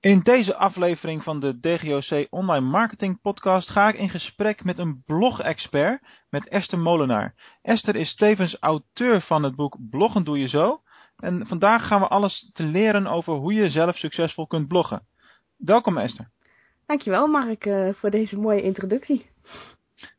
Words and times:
In 0.00 0.20
deze 0.20 0.56
aflevering 0.56 1.22
van 1.22 1.40
de 1.40 1.60
DGOC 1.60 2.26
Online 2.30 2.66
Marketing 2.66 3.20
Podcast 3.20 3.70
ga 3.70 3.88
ik 3.88 3.94
in 3.94 4.08
gesprek 4.08 4.64
met 4.64 4.78
een 4.78 5.02
blog-expert, 5.06 6.02
met 6.30 6.48
Esther 6.48 6.78
Molenaar. 6.78 7.34
Esther 7.62 7.96
is 7.96 8.14
tevens 8.14 8.56
auteur 8.60 9.20
van 9.20 9.42
het 9.42 9.54
boek 9.54 9.76
Bloggen 9.90 10.24
doe 10.24 10.38
je 10.38 10.48
zo. 10.48 10.80
En 11.16 11.46
vandaag 11.46 11.86
gaan 11.86 12.00
we 12.00 12.08
alles 12.08 12.50
te 12.52 12.62
leren 12.62 13.06
over 13.06 13.34
hoe 13.34 13.52
je 13.52 13.68
zelf 13.68 13.96
succesvol 13.96 14.46
kunt 14.46 14.68
bloggen. 14.68 15.02
Welkom 15.56 15.98
Esther. 15.98 16.30
Dankjewel 16.86 17.26
Mark 17.26 17.66
uh, 17.66 17.92
voor 17.94 18.10
deze 18.10 18.38
mooie 18.38 18.62
introductie. 18.62 19.30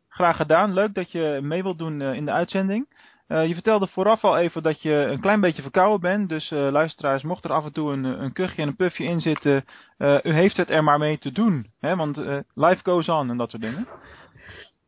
Graag 0.10 0.36
gedaan, 0.36 0.74
leuk 0.74 0.94
dat 0.94 1.12
je 1.12 1.40
mee 1.42 1.64
wilt 1.64 1.78
doen 1.78 2.00
uh, 2.00 2.14
in 2.14 2.26
de 2.26 2.32
uitzending. 2.32 2.88
Uh, 3.30 3.48
je 3.48 3.54
vertelde 3.54 3.88
vooraf 3.88 4.24
al 4.24 4.38
even 4.38 4.64
dat 4.64 4.82
je 4.82 4.92
een 4.92 5.20
klein 5.20 5.40
beetje 5.40 5.62
verkouden 5.62 6.00
bent. 6.00 6.30
Dus 6.30 6.52
uh, 6.52 6.70
luisteraars, 6.72 7.24
mocht 7.24 7.44
er 7.44 7.52
af 7.52 7.66
en 7.66 7.74
toe 7.74 7.92
een, 7.92 8.04
een 8.04 8.34
kuchje 8.34 8.62
en 8.62 8.68
een 8.68 8.76
puffje 8.76 9.04
in 9.04 9.20
zitten, 9.20 9.66
u 9.98 10.34
heeft 10.34 10.58
het 10.58 10.70
er 10.70 10.84
maar 10.84 10.98
mee 10.98 11.18
te 11.18 11.32
doen. 11.32 11.66
Hè? 11.80 11.96
Want 11.96 12.18
life 12.54 12.80
goes 12.84 13.10
on 13.10 13.30
en 13.30 13.38
dat 13.38 13.50
soort 13.50 13.62
dingen. 13.62 13.88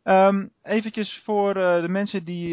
Um, 0.04 0.52
eventjes 0.64 1.22
voor 1.24 1.54
de 1.54 1.88
mensen 1.90 2.24
die 2.24 2.50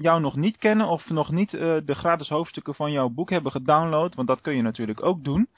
jou 0.00 0.20
nog 0.20 0.36
niet 0.36 0.56
kennen 0.56 0.86
of 0.86 1.10
nog 1.10 1.30
niet 1.30 1.50
de 1.50 1.94
gratis 1.94 2.28
hoofdstukken 2.28 2.74
van 2.74 2.92
jouw 2.92 3.08
boek 3.08 3.30
hebben 3.30 3.52
gedownload. 3.52 4.14
Want 4.14 4.28
dat 4.28 4.40
kun 4.40 4.56
je 4.56 4.62
natuurlijk 4.62 5.02
ook 5.02 5.24
doen. 5.24 5.48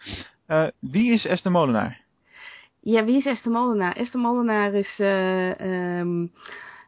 wie 0.79 1.12
is 1.12 1.27
Esther 1.27 1.51
Molenaar? 1.51 2.01
Ja, 2.81 3.05
wie 3.05 3.17
is 3.17 3.27
Esther 3.27 3.53
Molenaar? 3.53 3.93
Esther 3.93 4.20
Molenaar 4.20 4.75
is... 4.75 5.01
Um 5.61 6.33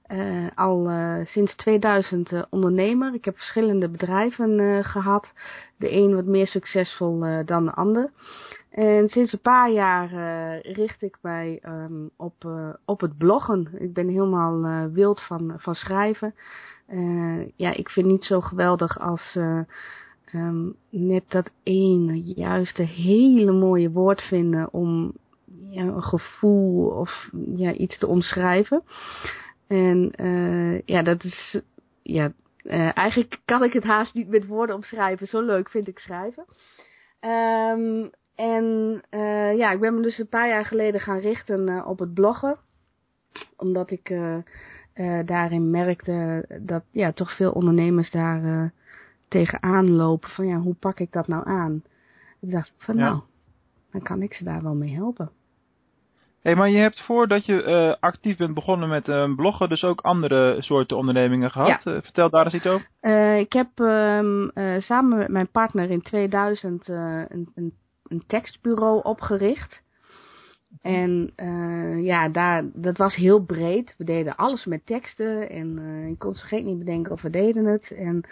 uh, 0.08 0.46
al 0.54 0.90
uh, 0.90 1.24
sinds 1.24 1.56
2000 1.56 2.32
uh, 2.32 2.42
ondernemer. 2.50 3.14
Ik 3.14 3.24
heb 3.24 3.36
verschillende 3.36 3.88
bedrijven 3.88 4.84
gehad. 4.84 5.32
De 5.76 5.92
een 5.92 6.14
wat 6.14 6.24
meer 6.24 6.46
succesvol 6.46 7.18
dan 7.44 7.64
de 7.64 7.72
ander. 7.72 8.10
En 8.70 9.08
sinds 9.08 9.32
een 9.32 9.40
paar 9.40 9.70
jaar 9.70 10.08
richt 10.60 11.02
ik 11.02 11.18
mij 11.22 11.62
um, 11.66 12.10
op, 12.16 12.48
op 12.84 13.00
het 13.00 13.18
bloggen. 13.18 13.68
Ik 13.78 13.92
ben 13.92 14.08
helemaal 14.08 14.88
wild 14.90 15.22
van, 15.22 15.54
van 15.56 15.74
schrijven. 15.74 16.34
ja, 17.56 17.74
ik 17.74 17.88
vind 17.88 18.06
niet 18.06 18.24
zo 18.24 18.40
geweldig 18.40 18.98
als 19.00 19.38
um, 20.34 20.74
net 20.90 21.24
dat 21.28 21.50
ene 21.62 22.22
juiste 22.22 22.82
hele 22.82 23.52
mooie 23.52 23.90
woord 23.90 24.20
vinden 24.22 24.72
om 24.72 25.12
ja, 25.70 25.82
een 25.82 26.02
gevoel 26.02 26.88
of 26.88 27.30
ja, 27.56 27.72
iets 27.72 27.98
te 27.98 28.06
omschrijven. 28.06 28.82
En 29.68 30.12
uh, 30.20 30.80
ja, 30.80 31.02
dat 31.02 31.24
is. 31.24 31.60
Ja, 32.02 32.32
uh, 32.62 32.96
eigenlijk 32.96 33.40
kan 33.44 33.62
ik 33.62 33.72
het 33.72 33.84
haast 33.84 34.14
niet 34.14 34.28
met 34.28 34.46
woorden 34.46 34.76
omschrijven. 34.76 35.26
Zo 35.26 35.42
leuk 35.42 35.70
vind 35.70 35.88
ik 35.88 35.98
schrijven. 35.98 36.44
Um, 37.20 38.10
en 38.34 38.64
uh, 39.10 39.56
ja, 39.56 39.70
ik 39.70 39.80
ben 39.80 39.94
me 39.94 40.02
dus 40.02 40.18
een 40.18 40.28
paar 40.28 40.48
jaar 40.48 40.64
geleden 40.64 41.00
gaan 41.00 41.18
richten 41.18 41.86
op 41.86 41.98
het 41.98 42.14
bloggen. 42.14 42.58
Omdat 43.56 43.90
ik 43.90 44.16
daarin 45.24 45.70
merkte 45.70 46.44
dat 46.60 46.82
ja, 46.90 47.12
toch 47.12 47.36
veel 47.36 47.52
ondernemers 47.52 48.10
daar 48.10 48.72
tegenaan 49.28 49.90
lopen. 49.90 50.30
Van 50.30 50.46
ja, 50.46 50.56
hoe 50.56 50.74
pak 50.74 51.00
ik 51.00 51.12
dat 51.12 51.28
nou 51.28 51.46
aan? 51.46 51.82
Ik 52.40 52.50
dacht 52.50 52.72
van 52.76 52.96
ja. 52.96 53.08
nou, 53.08 53.20
dan 53.90 54.02
kan 54.02 54.22
ik 54.22 54.34
ze 54.34 54.44
daar 54.44 54.62
wel 54.62 54.74
mee 54.74 54.94
helpen 54.94 55.30
hey, 56.48 56.56
maar 56.56 56.70
je 56.70 56.78
hebt 56.78 57.00
voordat 57.00 57.46
je 57.46 57.62
uh, 57.62 57.94
actief 58.00 58.36
bent 58.36 58.54
begonnen 58.54 58.88
met 58.88 59.08
uh, 59.08 59.34
bloggen, 59.34 59.68
dus 59.68 59.84
ook 59.84 60.00
andere 60.00 60.62
soorten 60.62 60.96
ondernemingen 60.96 61.50
gehad. 61.50 61.82
Ja. 61.84 61.92
Uh, 61.92 62.02
vertel 62.02 62.30
daar 62.30 62.44
eens 62.44 62.54
iets 62.54 62.66
over. 62.66 63.38
ik 63.38 63.52
heb 63.52 63.78
um, 63.78 64.50
samen 64.78 65.18
met 65.18 65.28
mijn 65.28 65.50
partner 65.50 65.90
in 65.90 66.02
2000 66.02 66.88
een, 66.88 67.48
een, 67.54 67.72
een, 68.08 68.22
tekstbureau 68.26 69.00
opgericht. 69.02 69.82
En 70.82 71.32
ja, 72.02 72.28
daar, 72.28 72.64
dat 72.74 72.96
was 72.96 73.14
heel 73.14 73.44
breed. 73.44 73.94
We 73.98 74.04
deden 74.04 74.36
alles 74.36 74.64
met 74.64 74.86
teksten 74.86 75.50
en 75.50 75.78
ik 76.10 76.18
kon 76.18 76.32
zo 76.32 76.60
niet 76.60 76.78
bedenken 76.78 77.12
of 77.12 77.22
we 77.22 77.30
deden 77.30 77.64
het. 77.64 77.90
En 77.90 78.24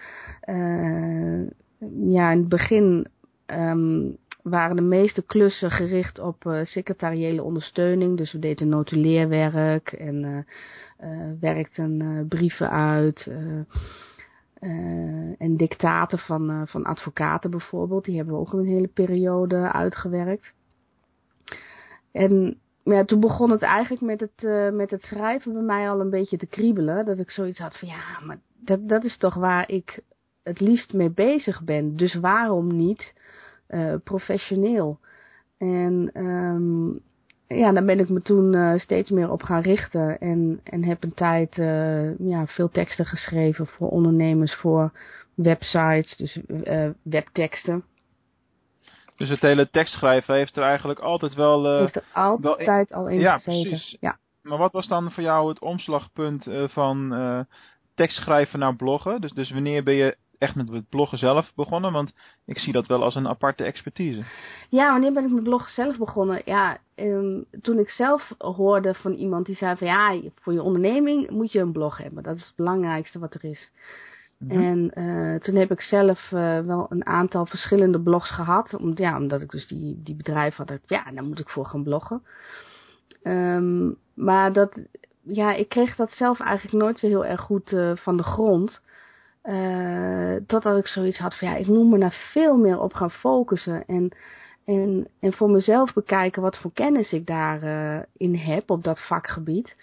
ja, 2.12 2.30
in 2.30 2.38
het 2.38 2.48
begin 2.48 3.06
um, 3.46 4.16
waren 4.48 4.76
de 4.76 4.82
meeste 4.82 5.22
klussen 5.22 5.70
gericht 5.70 6.18
op 6.18 6.44
uh, 6.44 6.64
secretariële 6.64 7.42
ondersteuning. 7.42 8.16
Dus 8.16 8.32
we 8.32 8.38
deden 8.38 8.68
notuleerwerk 8.68 9.92
en 9.92 10.22
uh, 10.22 10.38
uh, 11.10 11.30
werkten 11.40 12.26
brieven 12.28 12.70
uit. 12.70 13.30
en 15.38 15.56
dictaten 15.56 16.18
van, 16.18 16.68
van 16.68 16.84
advocaten 16.84 17.50
bijvoorbeeld. 17.50 18.04
Die 18.04 18.16
hebben 18.16 18.34
we 18.34 18.40
ook 18.40 18.52
een 18.52 18.66
hele 18.66 18.88
periode 18.88 19.72
uitgewerkt. 19.72 20.54
En 22.12 22.58
ja, 22.84 23.04
toen 23.04 23.20
begon 23.20 23.50
het 23.50 23.62
eigenlijk 23.62 24.02
met 24.02 24.20
het, 24.20 24.72
met 24.74 24.90
het 24.90 25.02
schrijven 25.02 25.52
bij 25.52 25.62
mij 25.62 25.90
al 25.90 26.00
een 26.00 26.10
beetje 26.10 26.36
te 26.36 26.46
kriebelen. 26.46 27.04
Dat 27.04 27.18
ik 27.18 27.30
zoiets 27.30 27.58
had 27.58 27.78
van 27.78 27.88
ja, 27.88 28.20
maar 28.24 28.38
dat, 28.60 28.88
dat 28.88 29.04
is 29.04 29.18
toch 29.18 29.34
waar 29.34 29.70
ik 29.70 30.00
het 30.42 30.60
liefst 30.60 30.92
mee 30.92 31.10
bezig 31.10 31.62
ben. 31.64 31.96
Dus 31.96 32.14
waarom 32.14 32.76
niet 32.76 33.14
uh, 33.68 33.94
professioneel. 34.04 34.98
En 35.58 36.10
um, 36.14 37.00
ja, 37.48 37.72
daar 37.72 37.84
ben 37.84 37.98
ik 37.98 38.08
me 38.08 38.22
toen 38.22 38.52
uh, 38.52 38.78
steeds 38.78 39.10
meer 39.10 39.30
op 39.30 39.42
gaan 39.42 39.62
richten. 39.62 40.18
En, 40.18 40.60
en 40.64 40.84
heb 40.84 41.02
een 41.02 41.14
tijd 41.14 41.56
uh, 41.56 42.18
ja, 42.18 42.46
veel 42.46 42.68
teksten 42.68 43.04
geschreven 43.04 43.66
voor 43.66 43.88
ondernemers, 43.88 44.54
voor 44.54 44.92
websites, 45.34 46.16
dus 46.16 46.40
webteksten. 47.02 47.84
Dus 49.16 49.28
het 49.28 49.40
hele 49.40 49.70
tekstschrijven 49.70 50.34
heeft 50.34 50.56
er 50.56 50.62
eigenlijk 50.62 50.98
altijd 50.98 51.34
wel... 51.34 51.78
heeft 51.78 51.96
er 51.96 52.04
altijd 52.12 52.92
al 52.92 53.08
in 53.08 53.20
ja, 53.20 53.36
gezeten. 53.36 53.70
Precies. 53.70 53.96
Ja, 54.00 54.18
Maar 54.42 54.58
wat 54.58 54.72
was 54.72 54.88
dan 54.88 55.10
voor 55.10 55.22
jou 55.22 55.48
het 55.48 55.60
omslagpunt 55.60 56.48
van 56.64 57.14
tekstschrijven 57.94 58.58
naar 58.58 58.76
bloggen? 58.76 59.20
Dus, 59.20 59.32
dus 59.32 59.50
wanneer 59.50 59.82
ben 59.82 59.94
je 59.94 60.16
echt 60.38 60.54
met 60.54 60.68
het 60.68 60.88
bloggen 60.88 61.18
zelf 61.18 61.52
begonnen? 61.54 61.92
Want 61.92 62.14
ik 62.44 62.58
zie 62.58 62.72
dat 62.72 62.86
wel 62.86 63.02
als 63.02 63.14
een 63.14 63.28
aparte 63.28 63.64
expertise. 63.64 64.24
Ja, 64.68 64.92
wanneer 64.92 65.12
ben 65.12 65.24
ik 65.24 65.30
met 65.30 65.42
bloggen 65.42 65.70
zelf 65.70 65.98
begonnen? 65.98 66.42
Ja, 66.44 66.78
um, 66.94 67.44
toen 67.60 67.78
ik 67.78 67.88
zelf 67.88 68.34
hoorde 68.38 68.94
van 68.94 69.12
iemand 69.12 69.46
die 69.46 69.56
zei 69.56 69.76
van 69.76 69.86
ja, 69.86 70.20
voor 70.34 70.52
je 70.52 70.62
onderneming 70.62 71.30
moet 71.30 71.52
je 71.52 71.60
een 71.60 71.72
blog 71.72 71.98
hebben. 71.98 72.22
Dat 72.22 72.36
is 72.36 72.46
het 72.46 72.56
belangrijkste 72.56 73.18
wat 73.18 73.34
er 73.34 73.44
is. 73.44 73.72
Mhm. 74.38 74.62
En 74.62 74.90
uh, 74.94 75.40
toen 75.40 75.54
heb 75.54 75.70
ik 75.70 75.80
zelf 75.80 76.30
uh, 76.30 76.60
wel 76.60 76.86
een 76.88 77.06
aantal 77.06 77.46
verschillende 77.46 78.00
blogs 78.00 78.30
gehad. 78.30 78.74
Om, 78.74 78.92
ja, 78.94 79.16
omdat 79.16 79.40
ik 79.40 79.50
dus 79.50 79.66
die, 79.66 80.00
die 80.02 80.14
bedrijf 80.14 80.54
had. 80.56 80.68
Dat, 80.68 80.80
ja, 80.86 81.10
daar 81.10 81.24
moet 81.24 81.38
ik 81.38 81.48
voor 81.48 81.66
gaan 81.66 81.82
bloggen. 81.82 82.22
Um, 83.22 83.96
maar 84.14 84.52
dat, 84.52 84.78
ja, 85.22 85.54
ik 85.54 85.68
kreeg 85.68 85.96
dat 85.96 86.10
zelf 86.10 86.40
eigenlijk 86.40 86.84
nooit 86.84 86.98
zo 86.98 87.06
heel 87.06 87.24
erg 87.24 87.40
goed 87.40 87.72
uh, 87.72 87.96
van 87.96 88.16
de 88.16 88.22
grond. 88.22 88.80
Uh, 89.48 90.36
totdat 90.46 90.78
ik 90.78 90.86
zoiets 90.86 91.18
had 91.18 91.38
van 91.38 91.48
ja, 91.48 91.56
ik 91.56 91.66
moet 91.66 91.90
me 91.90 91.98
daar 91.98 92.28
veel 92.32 92.56
meer 92.56 92.80
op 92.80 92.92
gaan 92.92 93.10
focussen. 93.10 93.84
En, 93.86 94.16
en, 94.64 95.08
en 95.20 95.32
voor 95.32 95.50
mezelf 95.50 95.92
bekijken 95.92 96.42
wat 96.42 96.58
voor 96.58 96.72
kennis 96.72 97.12
ik 97.12 97.26
daarin 97.26 97.68
uh, 97.68 98.02
in 98.16 98.34
heb 98.34 98.70
op 98.70 98.84
dat 98.84 99.06
vakgebied. 99.06 99.76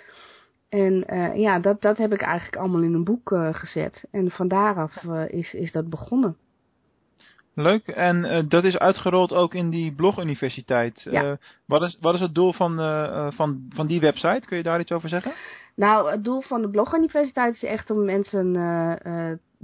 En 0.69 1.03
uh, 1.13 1.35
ja, 1.35 1.59
dat, 1.59 1.81
dat 1.81 1.97
heb 1.97 2.13
ik 2.13 2.21
eigenlijk 2.21 2.57
allemaal 2.57 2.81
in 2.81 2.93
een 2.93 3.03
boek 3.03 3.35
gezet. 3.51 4.05
En 4.11 4.29
van 4.29 4.47
daaraf 4.47 5.03
is, 5.27 5.53
is 5.53 5.71
dat 5.71 5.89
begonnen. 5.89 6.37
Leuk. 7.53 7.87
En 7.87 8.45
dat 8.49 8.63
is 8.63 8.77
uitgerold 8.77 9.33
ook 9.33 9.53
in 9.53 9.69
die 9.69 9.91
bloguniversiteit. 9.91 11.07
Ja. 11.09 11.37
wat, 11.65 11.81
is, 11.81 11.97
wat 12.01 12.13
is 12.13 12.19
het 12.19 12.35
doel 12.35 12.53
van, 12.53 12.75
van, 13.33 13.65
van 13.69 13.87
die 13.87 13.99
website? 13.99 14.47
Kun 14.47 14.57
je 14.57 14.63
daar 14.63 14.79
iets 14.79 14.91
over 14.91 15.09
zeggen? 15.09 15.33
Nou, 15.75 16.11
het 16.11 16.23
doel 16.23 16.41
van 16.41 16.61
de 16.61 16.69
bloguniversiteit 16.69 17.53
is 17.55 17.63
echt 17.63 17.89
om 17.89 18.05
mensen 18.05 18.55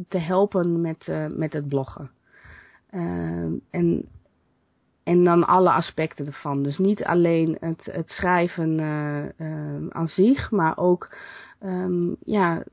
te 0.08 0.18
helpen 0.18 0.82
met, 0.82 1.08
uh, 1.08 1.28
met 1.28 1.54
het 1.54 1.68
bloggen. 1.68 2.12
Uh, 2.94 3.02
en, 3.70 4.06
en 5.04 5.24
dan 5.24 5.48
alle 5.48 5.72
aspecten 5.72 6.26
ervan. 6.26 6.64
Dus 6.64 6.78
niet 6.78 7.04
alleen 7.04 7.58
het, 7.60 7.90
het 7.92 8.10
schrijven 8.10 8.80
uh, 8.80 9.88
aan 9.90 10.08
zich, 10.08 10.52
maar 10.52 10.78
ook 10.78 11.16
um, 11.64 12.16
ja, 12.24 12.64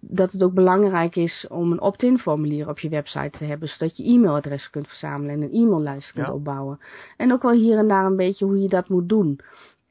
dat 0.00 0.32
het 0.32 0.42
ook 0.42 0.54
belangrijk 0.54 1.16
is 1.16 1.46
om 1.48 1.72
een 1.72 1.80
opt-in 1.80 2.18
formulier 2.18 2.68
op 2.68 2.78
je 2.78 2.88
website 2.88 3.38
te 3.38 3.44
hebben, 3.44 3.68
zodat 3.68 3.96
je 3.96 4.04
e-mailadressen 4.04 4.70
kunt 4.70 4.88
verzamelen 4.88 5.34
en 5.34 5.42
een 5.42 5.52
e-maillijst 5.52 6.12
kunt 6.12 6.26
ja. 6.26 6.32
opbouwen. 6.32 6.80
En 7.16 7.32
ook 7.32 7.42
wel 7.42 7.52
hier 7.52 7.78
en 7.78 7.88
daar 7.88 8.04
een 8.04 8.16
beetje 8.16 8.44
hoe 8.44 8.58
je 8.58 8.68
dat 8.68 8.88
moet 8.88 9.08
doen. 9.08 9.40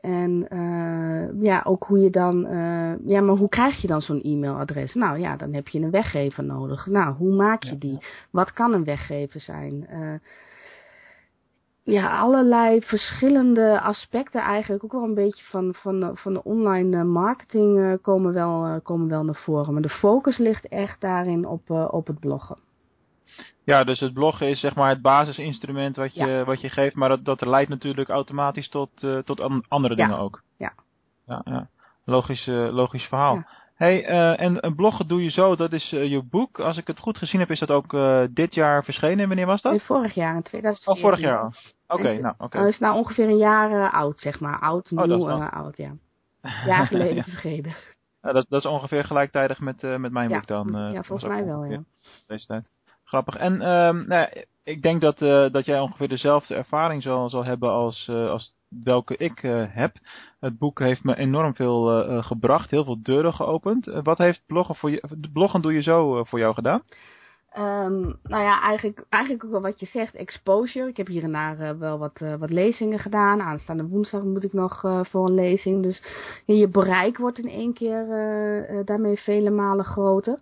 En 0.06 0.48
uh, 0.54 1.44
ja, 1.44 1.62
ook 1.64 1.84
hoe 1.84 2.00
je 2.00 2.10
dan, 2.10 2.46
uh, 2.46 2.94
ja, 3.06 3.22
maar 3.22 3.36
hoe 3.36 3.50
krijg 3.50 3.82
je 3.82 3.88
dan 3.88 4.02
zo'n 4.02 4.22
e-mailadres? 4.22 4.94
Nou 4.94 5.20
ja, 5.20 5.36
dan 5.36 5.54
heb 5.54 5.68
je 5.68 5.80
een 5.80 5.92
weggever 5.92 6.44
nodig. 6.44 6.86
Nou, 6.86 7.14
hoe 7.14 7.36
maak 7.36 7.64
je 7.64 7.78
die? 7.78 7.98
Wat 8.32 8.54
kan 8.54 8.74
een 8.74 8.84
weggever 8.84 9.40
zijn? 9.40 9.88
Uh, 9.92 10.14
ja, 11.84 12.20
allerlei 12.20 12.82
verschillende 12.82 13.82
aspecten 13.82 14.42
eigenlijk. 14.42 14.84
Ook 14.84 14.92
wel 14.92 15.04
een 15.04 15.14
beetje 15.14 15.44
van, 15.44 15.74
van, 15.74 16.00
de, 16.00 16.12
van 16.14 16.34
de 16.34 16.44
online 16.44 17.04
marketing 17.04 18.02
komen, 18.02 18.34
wel, 18.34 18.82
komen 18.82 19.08
wel 19.08 19.24
naar 19.24 19.42
voren. 19.44 19.74
Maar 19.74 19.82
de 19.82 19.90
focus 19.90 20.38
ligt 20.38 20.68
echt 20.68 21.02
daarin 21.02 21.48
op, 21.48 21.70
op 21.70 22.08
het 22.08 22.20
bloggen. 22.20 22.58
Ja, 23.66 23.84
dus 23.84 24.00
het 24.00 24.14
bloggen 24.14 24.50
is 24.50 24.60
zeg 24.60 24.76
maar 24.76 24.90
het 24.90 25.02
basisinstrument 25.02 25.96
wat 25.96 26.14
je, 26.14 26.44
wat 26.46 26.62
je 26.62 26.70
geeft, 26.70 26.96
maar 26.96 27.10
dat, 27.10 27.26
dat 27.26 27.46
leidt 27.46 27.70
natuurlijk 27.70 28.10
automatisch 28.10 28.70
tot, 28.70 29.04
uh, 29.04 29.18
tot 29.18 29.42
andere 29.68 29.96
dingen 29.96 30.18
ook. 30.18 30.42
Ja. 30.58 30.74
Ja, 31.28 31.42
ja. 31.46 31.68
Logisch, 32.04 32.48
uh, 32.48 32.74
logisch 32.74 33.06
verhaal. 33.06 33.44
Hey, 33.76 34.10
uh, 34.10 34.42
en 34.42 34.76
bloggen 34.76 35.08
doe 35.08 35.24
je 35.24 35.30
zo, 35.30 35.56
dat 35.56 35.74
is 35.74 35.90
je 35.90 36.22
boek. 36.30 36.60
Als 36.60 36.78
ik 36.78 36.88
het 36.88 37.00
goed 37.00 37.18
gezien 37.18 37.40
heb, 37.40 37.52
is 37.52 37.60
dat 37.60 37.72
ook 37.72 37.98
dit 38.36 38.54
jaar 38.54 38.84
verschenen. 38.84 39.28
Wanneer 39.28 39.46
was 39.46 39.62
dat? 39.62 39.72
Nee, 39.72 39.82
vorig 39.82 40.14
jaar, 40.14 40.36
in 40.36 40.42
2014. 40.42 41.04
Oh, 41.04 41.10
vorig 41.10 41.26
jaar. 41.26 41.74
Oké, 41.88 42.20
nou, 42.22 42.36
oké. 42.38 42.58
Het 42.58 42.68
is 42.68 42.80
nou 42.80 42.96
ongeveer 42.96 43.30
een 43.30 43.38
jaar 43.38 43.92
oud, 43.92 44.18
zeg 44.18 44.40
maar. 44.40 44.60
Oud, 44.60 44.92
oh, 44.92 45.04
nieuw, 45.04 45.32
oud, 45.32 45.78
ja. 45.78 45.92
Jaar 46.66 46.88
geleden 46.94 47.24
verschenen. 47.24 47.76
Ja, 48.22 48.32
dat, 48.32 48.46
dat 48.50 48.60
is 48.60 48.66
ongeveer 48.66 49.04
gelijktijdig 49.04 49.60
met, 49.60 49.82
met 49.82 50.12
mijn 50.12 50.30
boek 50.30 50.48
dan. 50.48 50.92
ja, 50.92 51.04
volgens 51.04 51.30
mij 51.30 51.46
wel, 51.46 51.64
ja. 51.64 51.84
Deze 52.28 52.46
tijd. 52.46 52.72
Grappig. 53.16 53.36
En 53.38 53.70
um, 53.70 54.08
nou, 54.08 54.28
ik 54.64 54.82
denk 54.82 55.02
dat, 55.02 55.22
uh, 55.22 55.50
dat 55.52 55.66
jij 55.66 55.80
ongeveer 55.80 56.08
dezelfde 56.08 56.56
ervaring 56.56 57.04
zal, 57.04 57.30
zal 57.30 57.46
hebben 57.46 57.70
als, 57.70 58.08
uh, 58.12 58.30
als 58.30 58.56
welke 58.84 59.18
ik 59.18 59.44
uh, 59.44 59.64
heb. 59.70 59.96
Het 60.40 60.58
boek 60.58 60.80
heeft 60.80 61.04
me 61.04 61.18
enorm 61.18 61.56
veel 61.56 62.24
gebracht, 62.24 62.72
heel 62.72 62.84
veel 62.84 63.02
deuren 63.02 63.34
geopend. 63.34 63.86
wat 64.04 64.18
heeft 64.18 64.44
bloggen, 64.48 64.76
voor 64.76 64.92
je, 64.92 65.04
bloggen 65.34 65.62
doe 65.62 65.74
je 65.74 65.82
zo 65.82 66.24
voor 66.24 66.40
jou 66.40 66.54
gedaan? 66.54 66.82
Um, 67.58 68.20
nou 68.24 68.44
ja, 68.44 68.62
eigenlijk, 68.62 69.06
eigenlijk 69.10 69.44
ook 69.44 69.52
wel 69.52 69.62
wat 69.62 69.80
je 69.80 69.86
zegt, 69.86 70.16
exposure. 70.16 70.90
Ik 70.90 70.98
heb 70.98 71.08
hier 71.08 71.24
en 71.24 71.32
daar 71.32 71.78
wel 71.80 71.98
wat, 71.98 72.20
wat 72.40 72.50
lezingen 72.50 73.00
gedaan. 73.00 73.42
Aanstaande 73.42 73.88
woensdag 73.88 74.24
moet 74.24 74.44
ik 74.44 74.54
nog 74.54 74.80
voor 75.10 75.26
een 75.28 75.34
lezing. 75.34 75.84
Dus 75.84 76.04
je 76.46 76.68
bereik 76.68 77.18
wordt 77.18 77.38
in 77.38 77.50
één 77.50 77.74
keer 77.74 78.06
daarmee 78.86 79.18
vele 79.18 79.50
malen 79.50 79.86
groter. 79.86 80.40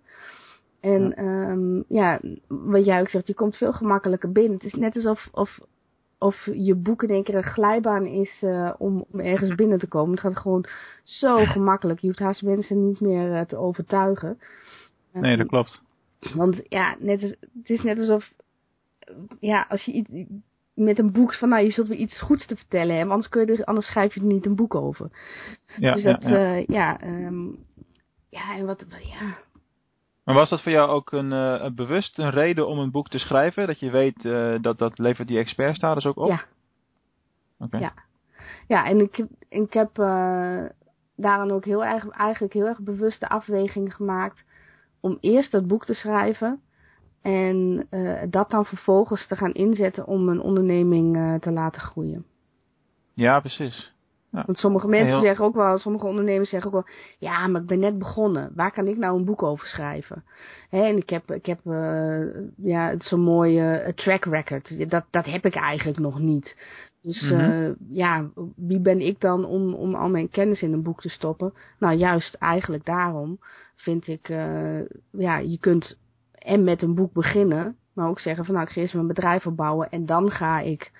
En 0.84 1.12
ja. 1.16 1.50
Um, 1.50 1.84
ja, 1.88 2.20
wat 2.48 2.84
jij 2.84 3.00
ook 3.00 3.08
zegt, 3.08 3.26
je 3.26 3.34
komt 3.34 3.56
veel 3.56 3.72
gemakkelijker 3.72 4.32
binnen. 4.32 4.52
Het 4.52 4.62
is 4.62 4.74
net 4.74 4.96
alsof 4.96 5.28
of, 5.32 5.58
of 6.18 6.48
je 6.52 6.74
boek 6.74 7.02
in 7.02 7.08
één 7.08 7.24
keer 7.24 7.34
een 7.34 7.42
glijbaan 7.42 8.06
is 8.06 8.42
uh, 8.42 8.72
om, 8.78 9.04
om, 9.10 9.20
ergens 9.20 9.54
binnen 9.62 9.78
te 9.78 9.86
komen. 9.86 10.10
Het 10.10 10.20
gaat 10.20 10.38
gewoon 10.38 10.64
zo 11.02 11.44
gemakkelijk. 11.44 12.00
Je 12.00 12.06
hoeft 12.06 12.18
haast 12.18 12.42
mensen 12.42 12.86
niet 12.86 13.00
meer 13.00 13.30
uh, 13.30 13.40
te 13.40 13.56
overtuigen. 13.56 14.38
Nee, 15.12 15.36
dat 15.36 15.46
klopt. 15.46 15.82
Want 16.34 16.62
ja, 16.68 16.96
net 16.98 17.22
als, 17.22 17.30
het 17.30 17.68
is 17.70 17.82
net 17.82 17.98
alsof, 17.98 18.32
ja, 19.40 19.66
als 19.68 19.84
je 19.84 19.92
iets, 19.92 20.10
met 20.74 20.98
een 20.98 21.12
boek 21.12 21.34
van, 21.34 21.48
nou, 21.48 21.64
je 21.64 21.70
zult 21.70 21.88
weer 21.88 21.98
iets 21.98 22.20
goeds 22.20 22.46
te 22.46 22.56
vertellen 22.56 22.94
hebben, 22.94 23.12
anders, 23.12 23.30
kun 23.30 23.46
je 23.46 23.52
er, 23.52 23.64
anders 23.64 23.86
schrijf 23.86 24.14
je 24.14 24.20
er 24.20 24.26
niet 24.26 24.46
een 24.46 24.56
boek 24.56 24.74
over. 24.74 25.10
Ja, 25.76 25.92
dus 25.92 26.02
dat, 26.02 26.22
ja, 26.22 26.28
ja. 26.30 26.56
Uh, 26.56 26.66
ja, 26.66 27.00
um, 27.06 27.64
ja, 28.28 28.56
en 28.56 28.66
wat, 28.66 28.84
ja, 29.02 29.38
maar 30.24 30.34
was 30.34 30.50
dat 30.50 30.62
voor 30.62 30.72
jou 30.72 30.90
ook 30.90 31.12
een, 31.12 31.32
uh, 31.32 31.54
een 31.58 31.74
bewust 31.74 32.18
een 32.18 32.30
reden 32.30 32.66
om 32.66 32.78
een 32.78 32.90
boek 32.90 33.08
te 33.08 33.18
schrijven? 33.18 33.66
Dat 33.66 33.78
je 33.78 33.90
weet 33.90 34.24
uh, 34.24 34.56
dat 34.60 34.78
dat 34.78 34.98
levert 34.98 35.28
die 35.28 35.38
expertstatus 35.38 36.06
ook 36.06 36.16
op? 36.16 36.28
Ja. 36.28 36.44
Ja. 37.70 37.92
ja, 38.66 38.84
en 38.86 39.00
ik, 39.00 39.26
ik 39.48 39.72
heb 39.72 39.98
uh, 39.98 40.64
daarin 41.16 41.52
ook 41.52 41.64
heel 41.64 41.84
erg, 41.84 42.08
eigenlijk 42.08 42.52
heel 42.52 42.66
erg 42.66 42.80
bewust 42.80 43.20
de 43.20 43.28
afweging 43.28 43.94
gemaakt 43.94 44.44
om 45.00 45.18
eerst 45.20 45.50
dat 45.50 45.66
boek 45.66 45.84
te 45.84 45.94
schrijven 45.94 46.60
en 47.22 47.86
dat 48.30 48.50
dan 48.50 48.64
vervolgens 48.64 49.26
te 49.26 49.36
gaan 49.36 49.52
inzetten 49.52 50.06
om 50.06 50.28
een 50.28 50.40
onderneming 50.40 51.40
te 51.42 51.50
laten 51.50 51.80
groeien. 51.80 52.24
Ja, 53.14 53.40
precies. 53.40 53.94
Want 54.42 54.58
sommige 54.58 54.88
mensen 54.88 55.20
zeggen 55.20 55.44
ook 55.44 55.54
wel, 55.54 55.78
sommige 55.78 56.06
ondernemers 56.06 56.48
zeggen 56.48 56.72
ook 56.72 56.84
wel, 56.84 56.94
ja, 57.18 57.46
maar 57.46 57.60
ik 57.60 57.66
ben 57.66 57.78
net 57.78 57.98
begonnen. 57.98 58.52
Waar 58.54 58.72
kan 58.72 58.86
ik 58.86 58.96
nou 58.96 59.18
een 59.18 59.24
boek 59.24 59.42
over 59.42 59.66
schrijven? 59.66 60.24
Hè, 60.70 60.82
en 60.82 60.96
ik 60.96 61.10
heb, 61.10 61.30
ik 61.30 61.46
heb 61.46 61.60
uh, 61.64 62.26
ja, 62.56 62.98
zo'n 62.98 63.20
mooie 63.20 63.82
uh, 63.86 63.92
track 63.92 64.24
record. 64.24 64.90
Dat, 64.90 65.04
dat 65.10 65.24
heb 65.24 65.44
ik 65.44 65.54
eigenlijk 65.54 65.98
nog 65.98 66.18
niet. 66.18 66.56
Dus 67.02 67.22
mm 67.22 67.28
-hmm. 67.28 67.62
uh, 67.62 67.70
ja, 67.88 68.30
wie 68.56 68.80
ben 68.80 69.00
ik 69.00 69.20
dan 69.20 69.44
om, 69.44 69.74
om 69.74 69.94
al 69.94 70.08
mijn 70.08 70.28
kennis 70.28 70.62
in 70.62 70.72
een 70.72 70.82
boek 70.82 71.00
te 71.00 71.08
stoppen? 71.08 71.52
Nou, 71.78 71.94
juist 71.94 72.34
eigenlijk 72.34 72.84
daarom 72.84 73.38
vind 73.76 74.06
ik, 74.06 74.28
ja, 75.10 75.38
je 75.38 75.58
kunt 75.60 75.98
en 76.32 76.64
met 76.64 76.82
een 76.82 76.94
boek 76.94 77.12
beginnen, 77.12 77.76
maar 77.92 78.08
ook 78.08 78.20
zeggen 78.20 78.44
van 78.44 78.54
nou, 78.54 78.66
ik 78.66 78.72
ga 78.72 78.80
eerst 78.80 78.94
mijn 78.94 79.06
bedrijf 79.06 79.46
opbouwen 79.46 79.90
en 79.90 80.06
dan 80.06 80.30
ga 80.30 80.60
ik 80.60 80.92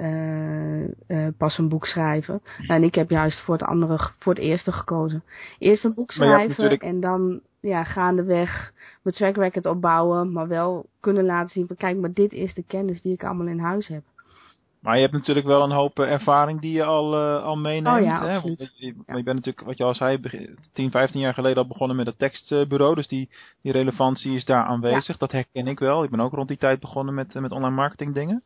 uh, 0.00 0.88
uh, 1.08 1.28
pas 1.36 1.58
een 1.58 1.68
boek 1.68 1.86
schrijven. 1.86 2.40
En 2.66 2.82
ik 2.82 2.94
heb 2.94 3.10
juist 3.10 3.40
voor 3.40 3.54
het 3.54 3.64
andere, 3.64 4.10
voor 4.18 4.34
het 4.34 4.42
eerste 4.42 4.72
gekozen. 4.72 5.22
Eerst 5.58 5.84
een 5.84 5.94
boek 5.94 6.12
schrijven 6.12 6.48
natuurlijk... 6.48 6.82
en 6.82 7.00
dan 7.00 7.40
ja, 7.60 7.84
gaandeweg 7.84 8.72
mijn 9.02 9.16
track 9.16 9.36
record 9.36 9.66
opbouwen, 9.66 10.32
maar 10.32 10.48
wel 10.48 10.86
kunnen 11.00 11.24
laten 11.24 11.48
zien 11.48 11.66
van 11.66 11.76
kijk, 11.76 11.96
maar 11.96 12.12
dit 12.12 12.32
is 12.32 12.54
de 12.54 12.64
kennis 12.66 13.02
die 13.02 13.12
ik 13.12 13.24
allemaal 13.24 13.46
in 13.46 13.58
huis 13.58 13.88
heb. 13.88 14.02
Maar 14.80 14.94
je 14.94 15.00
hebt 15.00 15.12
natuurlijk 15.12 15.46
wel 15.46 15.62
een 15.62 15.70
hoop 15.70 15.98
ervaring 15.98 16.60
die 16.60 16.72
je 16.72 16.84
al, 16.84 17.14
uh, 17.14 17.42
al 17.44 17.56
meeneemt. 17.56 17.96
Oh 17.96 18.02
ja, 18.02 18.26
hè? 18.26 18.34
absoluut. 18.34 18.58
Want 18.58 18.70
je, 18.78 18.94
ja. 19.06 19.16
je 19.16 19.22
bent 19.22 19.36
natuurlijk, 19.36 19.66
wat 19.66 19.78
je 19.78 19.84
al 19.84 19.94
zei, 19.94 20.20
10, 20.72 20.90
15 20.90 21.20
jaar 21.20 21.34
geleden 21.34 21.62
al 21.62 21.68
begonnen 21.68 21.96
met 21.96 22.06
het 22.06 22.18
tekstbureau. 22.18 22.94
Dus 22.94 23.08
die, 23.08 23.28
die 23.62 23.72
relevantie 23.72 24.34
is 24.34 24.44
daar 24.44 24.64
aanwezig. 24.64 25.06
Ja. 25.06 25.14
Dat 25.18 25.32
herken 25.32 25.66
ik 25.66 25.78
wel. 25.78 26.04
Ik 26.04 26.10
ben 26.10 26.20
ook 26.20 26.32
rond 26.32 26.48
die 26.48 26.56
tijd 26.56 26.80
begonnen 26.80 27.14
met, 27.14 27.34
met 27.34 27.52
online 27.52 27.74
marketing 27.74 28.14
dingen. 28.14 28.42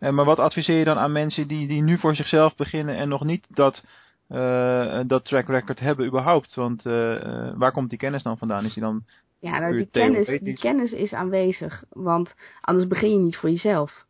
Uh, 0.00 0.10
maar 0.10 0.24
wat 0.24 0.38
adviseer 0.38 0.78
je 0.78 0.84
dan 0.84 0.98
aan 0.98 1.12
mensen 1.12 1.48
die, 1.48 1.66
die 1.66 1.82
nu 1.82 1.98
voor 1.98 2.14
zichzelf 2.14 2.56
beginnen 2.56 2.96
en 2.96 3.08
nog 3.08 3.24
niet 3.24 3.46
dat, 3.48 3.84
uh, 4.28 5.00
dat 5.06 5.24
track 5.24 5.48
record 5.48 5.80
hebben 5.80 6.06
überhaupt? 6.06 6.54
Want 6.54 6.84
uh, 6.86 7.52
waar 7.54 7.72
komt 7.72 7.90
die 7.90 7.98
kennis 7.98 8.22
dan 8.22 8.38
vandaan? 8.38 8.64
Is 8.64 8.74
die 8.74 8.82
dan 8.82 9.04
ja, 9.40 9.58
nou, 9.58 9.76
die, 9.76 9.88
kennis, 9.90 10.40
die 10.40 10.58
kennis 10.58 10.92
is 10.92 11.12
aanwezig, 11.12 11.84
want 11.88 12.34
anders 12.60 12.86
begin 12.86 13.10
je 13.10 13.18
niet 13.18 13.36
voor 13.36 13.50
jezelf. 13.50 14.04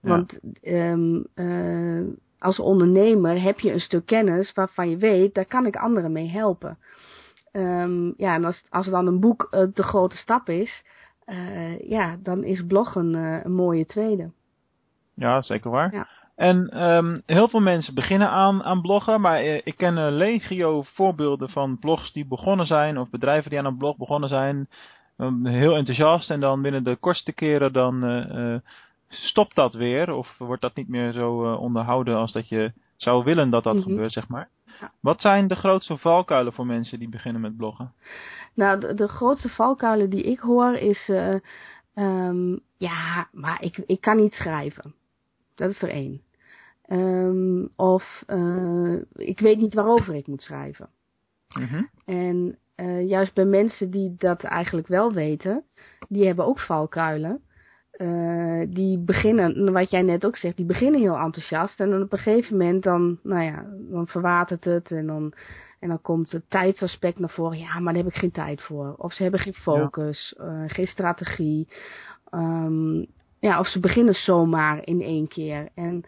Ja. 0.00 0.08
Want 0.08 0.38
um, 0.62 1.26
als 2.38 2.58
ondernemer 2.58 3.42
heb 3.42 3.60
je 3.60 3.72
een 3.72 3.80
stuk 3.80 4.06
kennis 4.06 4.52
waarvan 4.52 4.90
je 4.90 4.96
weet, 4.96 5.34
daar 5.34 5.46
kan 5.46 5.66
ik 5.66 5.76
anderen 5.76 6.12
mee 6.12 6.28
helpen. 6.28 6.78
Um, 7.52 8.14
ja, 8.16 8.34
en 8.34 8.44
als, 8.44 8.64
als 8.68 8.86
dan 8.86 9.06
een 9.06 9.20
boek 9.20 9.48
de 9.50 9.82
grote 9.82 10.16
stap 10.16 10.48
is, 10.48 10.84
ja, 11.80 12.16
dan 12.22 12.44
is 12.44 12.66
bloggen 12.66 13.14
een 13.14 13.52
mooie 13.52 13.86
tweede. 13.86 14.30
Ja, 15.16 15.42
zeker 15.42 15.70
waar. 15.70 15.94
Ja. 15.94 16.06
En 16.36 16.82
um, 16.82 17.22
heel 17.26 17.48
veel 17.48 17.60
mensen 17.60 17.94
beginnen 17.94 18.30
aan, 18.30 18.62
aan 18.62 18.80
bloggen, 18.80 19.20
maar 19.20 19.44
uh, 19.44 19.60
ik 19.64 19.76
ken 19.76 19.96
uh, 19.96 20.06
legio 20.10 20.82
voorbeelden 20.82 21.48
van 21.50 21.78
blogs 21.78 22.12
die 22.12 22.26
begonnen 22.26 22.66
zijn, 22.66 22.98
of 22.98 23.10
bedrijven 23.10 23.50
die 23.50 23.58
aan 23.58 23.64
een 23.64 23.76
blog 23.76 23.96
begonnen 23.96 24.28
zijn, 24.28 24.68
um, 25.18 25.46
heel 25.46 25.76
enthousiast, 25.76 26.30
en 26.30 26.40
dan 26.40 26.62
binnen 26.62 26.84
de 26.84 26.96
kortste 26.96 27.32
keren 27.32 27.72
dan 27.72 28.04
uh, 28.04 28.56
stopt 29.08 29.54
dat 29.54 29.74
weer, 29.74 30.12
of 30.12 30.38
wordt 30.38 30.62
dat 30.62 30.74
niet 30.76 30.88
meer 30.88 31.12
zo 31.12 31.54
onderhouden 31.54 32.16
als 32.16 32.32
dat 32.32 32.48
je 32.48 32.72
zou 32.96 33.24
willen 33.24 33.50
dat 33.50 33.64
dat 33.64 33.74
mm 33.74 33.80
-hmm. 33.80 33.90
gebeurt, 33.90 34.12
zeg 34.12 34.28
maar. 34.28 34.48
Ja. 34.80 34.90
Wat 35.00 35.20
zijn 35.20 35.48
de 35.48 35.54
grootste 35.54 35.96
valkuilen 35.96 36.52
voor 36.52 36.66
mensen 36.66 36.98
die 36.98 37.08
beginnen 37.08 37.40
met 37.40 37.56
bloggen? 37.56 37.92
Nou, 38.54 38.80
de, 38.80 38.94
de 38.94 39.08
grootste 39.08 39.48
valkuilen 39.48 40.10
die 40.10 40.22
ik 40.22 40.38
hoor 40.38 40.74
is, 40.74 41.10
um, 41.94 42.60
ja, 42.76 43.28
maar 43.32 43.62
ik, 43.62 43.82
ik 43.86 44.00
kan 44.00 44.16
niet 44.16 44.32
schrijven. 44.32 44.94
Dat 45.56 45.70
is 45.70 45.82
er 45.82 45.88
één. 45.88 46.20
Um, 46.88 47.68
of 47.76 48.24
uh, 48.26 49.00
ik 49.12 49.40
weet 49.40 49.58
niet 49.58 49.74
waarover 49.74 50.14
ik 50.14 50.26
moet 50.26 50.42
schrijven. 50.42 50.88
-hmm. 51.48 51.88
En 52.04 52.58
uh, 52.76 53.08
juist 53.08 53.34
bij 53.34 53.44
mensen 53.44 53.90
die 53.90 54.14
dat 54.18 54.42
eigenlijk 54.42 54.86
wel 54.86 55.12
weten, 55.12 55.64
die 56.08 56.26
hebben 56.26 56.46
ook 56.46 56.60
valkuilen. 56.60 57.40
Uh, 57.96 58.66
die 58.68 58.98
beginnen, 58.98 59.72
wat 59.72 59.90
jij 59.90 60.02
net 60.02 60.26
ook 60.26 60.36
zegt, 60.36 60.56
die 60.56 60.66
beginnen 60.66 61.00
heel 61.00 61.16
enthousiast. 61.16 61.80
En 61.80 61.90
dan 61.90 62.02
op 62.02 62.12
een 62.12 62.18
gegeven 62.18 62.56
moment 62.56 62.82
dan, 62.82 63.18
nou 63.22 63.42
ja, 63.42 63.66
dan 63.90 64.06
verwatert 64.06 64.64
het 64.64 64.90
en 64.90 65.06
dan, 65.06 65.32
en 65.80 65.88
dan 65.88 66.00
komt 66.00 66.32
het 66.32 66.50
tijdsaspect 66.50 67.18
naar 67.18 67.30
voren. 67.30 67.58
Ja, 67.58 67.78
maar 67.78 67.92
daar 67.92 68.02
heb 68.02 68.12
ik 68.12 68.18
geen 68.18 68.30
tijd 68.30 68.62
voor. 68.62 68.94
Of 68.96 69.12
ze 69.12 69.22
hebben 69.22 69.40
geen 69.40 69.54
focus, 69.54 70.34
ja. 70.38 70.68
geen 70.68 70.86
strategie. 70.86 71.68
Um, 72.30 73.06
ja, 73.38 73.58
of 73.58 73.66
ze 73.66 73.80
beginnen 73.80 74.14
zomaar 74.14 74.86
in 74.86 75.00
één 75.00 75.28
keer. 75.28 75.68
En 75.74 76.04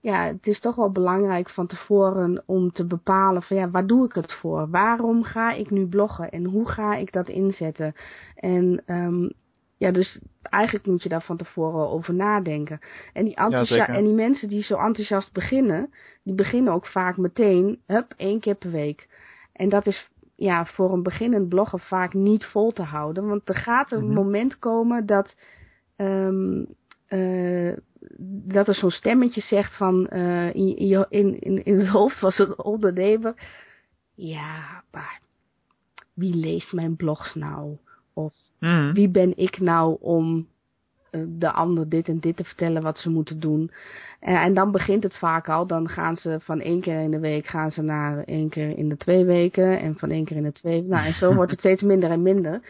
ja, 0.00 0.24
het 0.26 0.46
is 0.46 0.60
toch 0.60 0.76
wel 0.76 0.92
belangrijk 0.92 1.50
van 1.50 1.66
tevoren 1.66 2.42
om 2.46 2.72
te 2.72 2.86
bepalen 2.86 3.42
van 3.42 3.56
ja, 3.56 3.70
waar 3.70 3.86
doe 3.86 4.04
ik 4.04 4.12
het 4.12 4.32
voor? 4.32 4.70
Waarom 4.70 5.22
ga 5.22 5.52
ik 5.52 5.70
nu 5.70 5.86
bloggen 5.86 6.30
en 6.30 6.44
hoe 6.44 6.68
ga 6.68 6.94
ik 6.94 7.12
dat 7.12 7.28
inzetten? 7.28 7.94
En 8.34 8.82
um, 8.86 9.32
ja, 9.76 9.90
dus 9.90 10.20
eigenlijk 10.42 10.86
moet 10.86 11.02
je 11.02 11.08
daar 11.08 11.22
van 11.22 11.36
tevoren 11.36 11.88
over 11.88 12.14
nadenken. 12.14 12.78
En 13.12 13.24
die, 13.24 13.40
ja, 13.64 13.88
en 13.88 14.04
die 14.04 14.14
mensen 14.14 14.48
die 14.48 14.62
zo 14.62 14.76
enthousiast 14.76 15.32
beginnen, 15.32 15.90
die 16.22 16.34
beginnen 16.34 16.72
ook 16.72 16.86
vaak 16.86 17.16
meteen, 17.16 17.80
hup, 17.86 18.14
één 18.16 18.40
keer 18.40 18.54
per 18.54 18.70
week. 18.70 19.08
En 19.52 19.68
dat 19.68 19.86
is 19.86 20.10
ja, 20.34 20.64
voor 20.66 20.92
een 20.92 21.02
beginnend 21.02 21.48
blogger 21.48 21.80
vaak 21.80 22.14
niet 22.14 22.44
vol 22.44 22.72
te 22.72 22.82
houden. 22.82 23.26
Want 23.28 23.48
er 23.48 23.54
gaat 23.54 23.90
een 23.90 24.00
mm 24.00 24.06
-hmm. 24.06 24.14
moment 24.14 24.58
komen 24.58 25.06
dat 25.06 25.36
um, 26.00 26.66
uh, 27.08 27.72
dat 28.46 28.68
er 28.68 28.74
zo'n 28.74 28.90
stemmetje 28.90 29.40
zegt 29.40 29.76
van 29.76 30.10
uh, 30.12 30.54
in, 30.54 30.76
in, 31.08 31.40
in, 31.40 31.64
in 31.64 31.78
het 31.78 31.88
hoofd 31.88 32.18
van 32.18 32.30
zo'n 32.30 32.62
ondernemer. 32.62 33.34
Ja, 34.14 34.82
maar 34.90 35.20
wie 36.14 36.34
leest 36.34 36.72
mijn 36.72 36.96
blogs 36.96 37.34
nou? 37.34 37.76
Of 38.12 38.34
mm. 38.58 38.92
wie 38.92 39.08
ben 39.08 39.36
ik 39.36 39.60
nou 39.60 39.96
om 40.00 40.48
de 41.26 41.52
ander 41.52 41.88
dit 41.88 42.08
en 42.08 42.20
dit 42.20 42.36
te 42.36 42.44
vertellen 42.44 42.82
wat 42.82 42.98
ze 42.98 43.10
moeten 43.10 43.40
doen. 43.40 43.70
En, 44.20 44.40
en, 44.40 44.54
dan 44.54 44.72
begint 44.72 45.02
het 45.02 45.16
vaak 45.16 45.48
al. 45.48 45.66
Dan 45.66 45.88
gaan 45.88 46.16
ze 46.16 46.40
van 46.40 46.60
één 46.60 46.80
keer 46.80 47.00
in 47.00 47.10
de 47.10 47.18
week 47.18 47.46
gaan 47.46 47.70
ze 47.70 47.82
naar 47.82 48.24
één 48.24 48.48
keer 48.48 48.78
in 48.78 48.88
de 48.88 48.96
twee 48.96 49.24
weken. 49.24 49.80
En 49.80 49.98
van 49.98 50.10
één 50.10 50.24
keer 50.24 50.36
in 50.36 50.42
de 50.42 50.52
twee 50.52 50.82
Nou, 50.82 51.06
en 51.06 51.12
zo 51.12 51.34
wordt 51.34 51.50
het 51.50 51.60
steeds 51.64 51.82
minder 51.82 52.10
en 52.10 52.22
minder. 52.22 52.60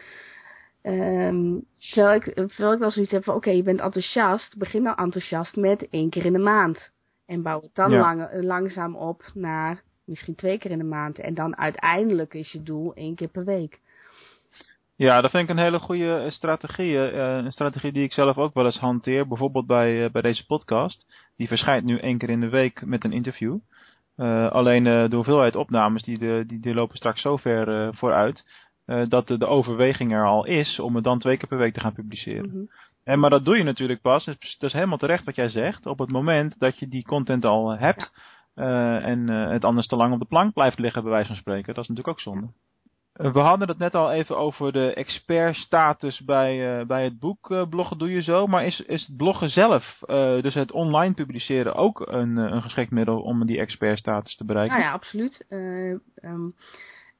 Um, 0.83 1.65
terwijl, 1.91 2.15
ik, 2.15 2.23
terwijl 2.33 2.73
ik 2.73 2.79
wel 2.79 2.91
zoiets 2.91 3.11
heb 3.11 3.23
van, 3.23 3.35
oké, 3.35 3.49
je 3.49 3.63
bent 3.63 3.79
enthousiast. 3.79 4.57
Begin 4.57 4.83
dan 4.83 4.95
enthousiast 4.95 5.55
met 5.55 5.89
één 5.89 6.09
keer 6.09 6.25
in 6.25 6.33
de 6.33 6.39
maand. 6.39 6.91
En 7.25 7.41
bouw 7.41 7.61
het 7.61 7.75
dan 7.75 7.91
lang, 7.91 8.29
langzaam 8.31 8.95
op 8.95 9.31
naar 9.33 9.81
misschien 10.05 10.35
twee 10.35 10.57
keer 10.57 10.71
in 10.71 10.77
de 10.77 10.83
maand. 10.83 11.19
En 11.19 11.33
dan 11.33 11.57
uiteindelijk 11.57 12.33
is 12.33 12.51
je 12.51 12.63
doel 12.63 12.93
één 12.93 13.15
keer 13.15 13.27
per 13.27 13.45
week. 13.45 13.79
Ja, 14.95 15.21
dat 15.21 15.31
vind 15.31 15.43
ik 15.43 15.49
een 15.49 15.63
hele 15.63 15.79
goede 15.79 16.17
eh, 16.17 16.29
strategie. 16.31 16.91
Uh, 16.91 17.35
een 17.35 17.51
strategie 17.51 17.91
die 17.91 18.03
ik 18.03 18.13
zelf 18.13 18.37
ook 18.37 18.53
wel 18.53 18.65
eens 18.65 18.79
hanteer. 18.79 19.27
Bijvoorbeeld 19.27 19.67
bij, 19.67 20.11
bij 20.11 20.21
deze 20.21 20.45
podcast. 20.45 21.05
Die 21.37 21.47
verschijnt 21.47 21.85
nu 21.85 21.99
één 21.99 22.17
keer 22.17 22.29
in 22.29 22.39
de 22.39 22.49
week 22.49 22.85
met 22.85 23.03
een 23.03 23.13
interview. 23.13 23.57
alleen 24.49 24.83
de 24.83 25.15
hoeveelheid 25.15 25.55
opnames 25.55 26.03
die, 26.03 26.17
de, 26.17 26.43
die, 26.47 26.59
die 26.59 26.73
lopen 26.73 26.97
straks 26.97 27.21
zo 27.21 27.37
ver 27.37 27.95
vooruit. 27.95 28.45
Dat 29.09 29.27
de, 29.27 29.37
de, 29.37 29.47
overweging 29.47 30.13
er 30.13 30.25
al 30.25 30.45
is 30.45 30.79
om 30.79 30.95
het 30.95 31.03
dan 31.03 31.19
twee 31.19 31.37
keer 31.37 31.47
per 31.47 31.57
week 31.57 31.73
te 31.73 31.79
gaan 31.79 31.93
publiceren. 31.93 32.49
Mhm. 32.49 32.63
en, 33.03 33.19
maar 33.19 33.29
dat 33.29 33.45
doe 33.45 33.57
je 33.57 33.63
natuurlijk 33.63 34.01
pas. 34.01 34.25
Dat 34.25 34.35
is, 34.39 34.55
dat 34.59 34.69
is 34.69 34.75
helemaal 34.75 34.97
terecht 34.97 35.25
wat 35.25 35.35
jij 35.35 35.49
zegt. 35.49 35.85
Op 35.85 35.99
het 35.99 36.11
moment 36.11 36.59
dat 36.59 36.79
je 36.79 36.87
die 36.87 37.05
content 37.05 37.45
al 37.45 37.77
hebt. 37.77 38.11
en 38.55 39.27
het 39.27 39.65
anders 39.65 39.87
te 39.87 39.95
lang 39.95 40.13
op 40.13 40.19
de 40.19 40.25
plank 40.25 40.53
blijft 40.53 40.79
liggen 40.79 41.01
bij 41.01 41.11
wijze 41.11 41.27
van 41.27 41.35
spreken. 41.35 41.73
Dat 41.73 41.83
is 41.83 41.89
natuurlijk 41.89 42.17
ook 42.17 42.23
zonde. 42.23 42.47
Eh, 43.13 43.33
we 43.33 43.39
hadden 43.39 43.67
het 43.67 43.77
net 43.77 43.95
al 43.95 44.11
even 44.11 44.37
over 44.37 44.71
de 44.71 44.93
expertstatus 44.93 46.23
bij, 46.25 46.85
bij 46.85 47.03
het 47.03 47.19
boek 47.19 47.67
Bloggen 47.69 47.97
Doe 47.97 48.11
Je 48.11 48.21
Zo. 48.21 48.47
Maar 48.47 48.65
is, 48.65 48.79
is 48.79 49.07
het 49.07 49.17
bloggen 49.17 49.49
zelf, 49.49 49.99
dus 50.41 50.53
het 50.53 50.71
online 50.71 51.13
publiceren, 51.13 51.75
ook 51.75 52.07
een, 52.11 52.37
een 52.37 52.61
geschikt 52.61 52.91
middel 52.91 53.21
om 53.21 53.45
die 53.45 53.59
expertstatus 53.59 54.35
te 54.35 54.45
bereiken? 54.45 54.77
Nou 54.77 54.87
ja, 54.87 54.93
absoluut. 54.93 55.45
Um, 55.49 56.53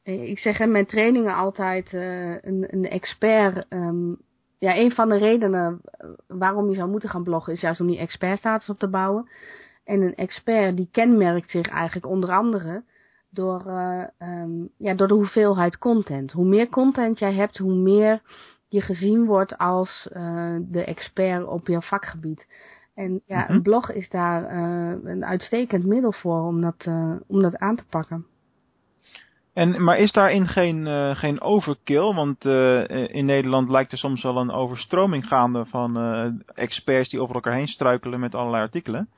ik 0.09 0.39
zeg 0.39 0.59
in 0.59 0.71
mijn 0.71 0.85
trainingen 0.85 1.35
altijd 1.35 1.93
een, 1.93 2.67
een 2.69 2.89
expert. 2.89 3.65
Um, 3.69 4.17
ja, 4.59 4.77
een 4.77 4.91
van 4.91 5.09
de 5.09 5.17
redenen 5.17 5.81
waarom 6.27 6.69
je 6.69 6.75
zou 6.75 6.89
moeten 6.89 7.09
gaan 7.09 7.23
bloggen 7.23 7.53
is 7.53 7.61
juist 7.61 7.81
om 7.81 7.87
die 7.87 7.99
expertstatus 7.99 8.69
op 8.69 8.79
te 8.79 8.89
bouwen. 8.89 9.29
En 9.83 10.01
een 10.01 10.15
expert 10.15 10.77
die 10.77 10.89
kenmerkt 10.91 11.49
zich 11.49 11.67
eigenlijk 11.67 12.07
onder 12.07 12.31
andere 12.31 12.83
door, 13.29 13.63
uh, 13.67 14.03
um, 14.19 14.69
ja, 14.77 14.93
door 14.93 15.07
de 15.07 15.13
hoeveelheid 15.13 15.77
content. 15.77 16.31
Hoe 16.31 16.45
meer 16.45 16.69
content 16.69 17.19
jij 17.19 17.33
hebt, 17.33 17.57
hoe 17.57 17.75
meer 17.75 18.21
je 18.67 18.81
gezien 18.81 19.25
wordt 19.25 19.57
als 19.57 20.09
uh, 20.13 20.55
de 20.61 20.83
expert 20.83 21.45
op 21.45 21.67
jouw 21.67 21.81
vakgebied. 21.81 22.47
En 22.93 23.21
ja, 23.25 23.43
mhm. 23.43 23.51
een 23.51 23.61
blog 23.61 23.91
is 23.91 24.09
daar 24.09 24.53
uh, 24.53 24.95
een 25.03 25.25
uitstekend 25.25 25.85
middel 25.85 26.11
voor 26.11 26.41
om 26.45 26.61
dat, 26.61 26.87
om 27.27 27.41
dat 27.41 27.57
aan 27.57 27.75
te 27.75 27.85
pakken. 27.89 28.25
En, 29.59 29.83
maar 29.83 29.97
is 29.97 30.11
daarin 30.11 30.47
geen, 30.47 31.15
geen 31.15 31.41
overkill? 31.41 32.13
Want 32.13 32.45
in 33.11 33.25
Nederland 33.25 33.69
lijkt 33.69 33.91
er 33.91 33.97
soms 33.97 34.23
wel 34.23 34.37
een 34.37 34.51
overstroming 34.51 35.27
gaande 35.27 35.65
van 35.65 35.97
experts 36.55 37.09
die 37.09 37.21
over 37.21 37.35
elkaar 37.35 37.53
heen 37.53 37.67
struikelen 37.67 38.19
met 38.19 38.35
allerlei 38.35 38.63
artikelen. 38.63 39.09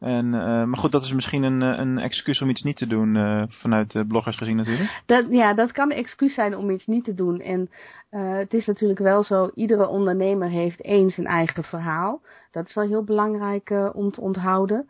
En, 0.00 0.30
maar 0.68 0.76
goed, 0.76 0.92
dat 0.92 1.02
is 1.02 1.12
misschien 1.12 1.42
een, 1.42 1.62
eh, 1.62 1.78
een 1.78 1.98
excuus 1.98 2.42
om 2.42 2.50
iets 2.50 2.62
niet 2.62 2.76
te 2.76 2.86
doen, 2.86 3.16
vanuit 3.48 4.08
bloggers 4.08 4.36
gezien 4.36 4.56
natuurlijk. 4.56 5.02
Dat, 5.06 5.26
ja, 5.30 5.54
dat 5.54 5.72
kan 5.72 5.90
een 5.90 5.96
excuus 5.96 6.34
zijn 6.34 6.56
om 6.56 6.70
iets 6.70 6.86
niet 6.86 7.04
te 7.04 7.14
doen. 7.14 7.40
En 7.40 7.70
het 8.10 8.52
is 8.52 8.66
natuurlijk 8.66 9.00
wel 9.00 9.22
zo, 9.22 9.50
iedere 9.54 9.88
ondernemer 9.88 10.48
heeft 10.48 10.80
één 10.80 11.10
zijn 11.10 11.26
eigen 11.26 11.64
verhaal. 11.64 12.20
Dat 12.50 12.66
is 12.66 12.74
wel 12.74 12.86
heel 12.86 13.04
belangrijk 13.04 13.90
om 13.92 14.10
te 14.10 14.20
onthouden. 14.20 14.88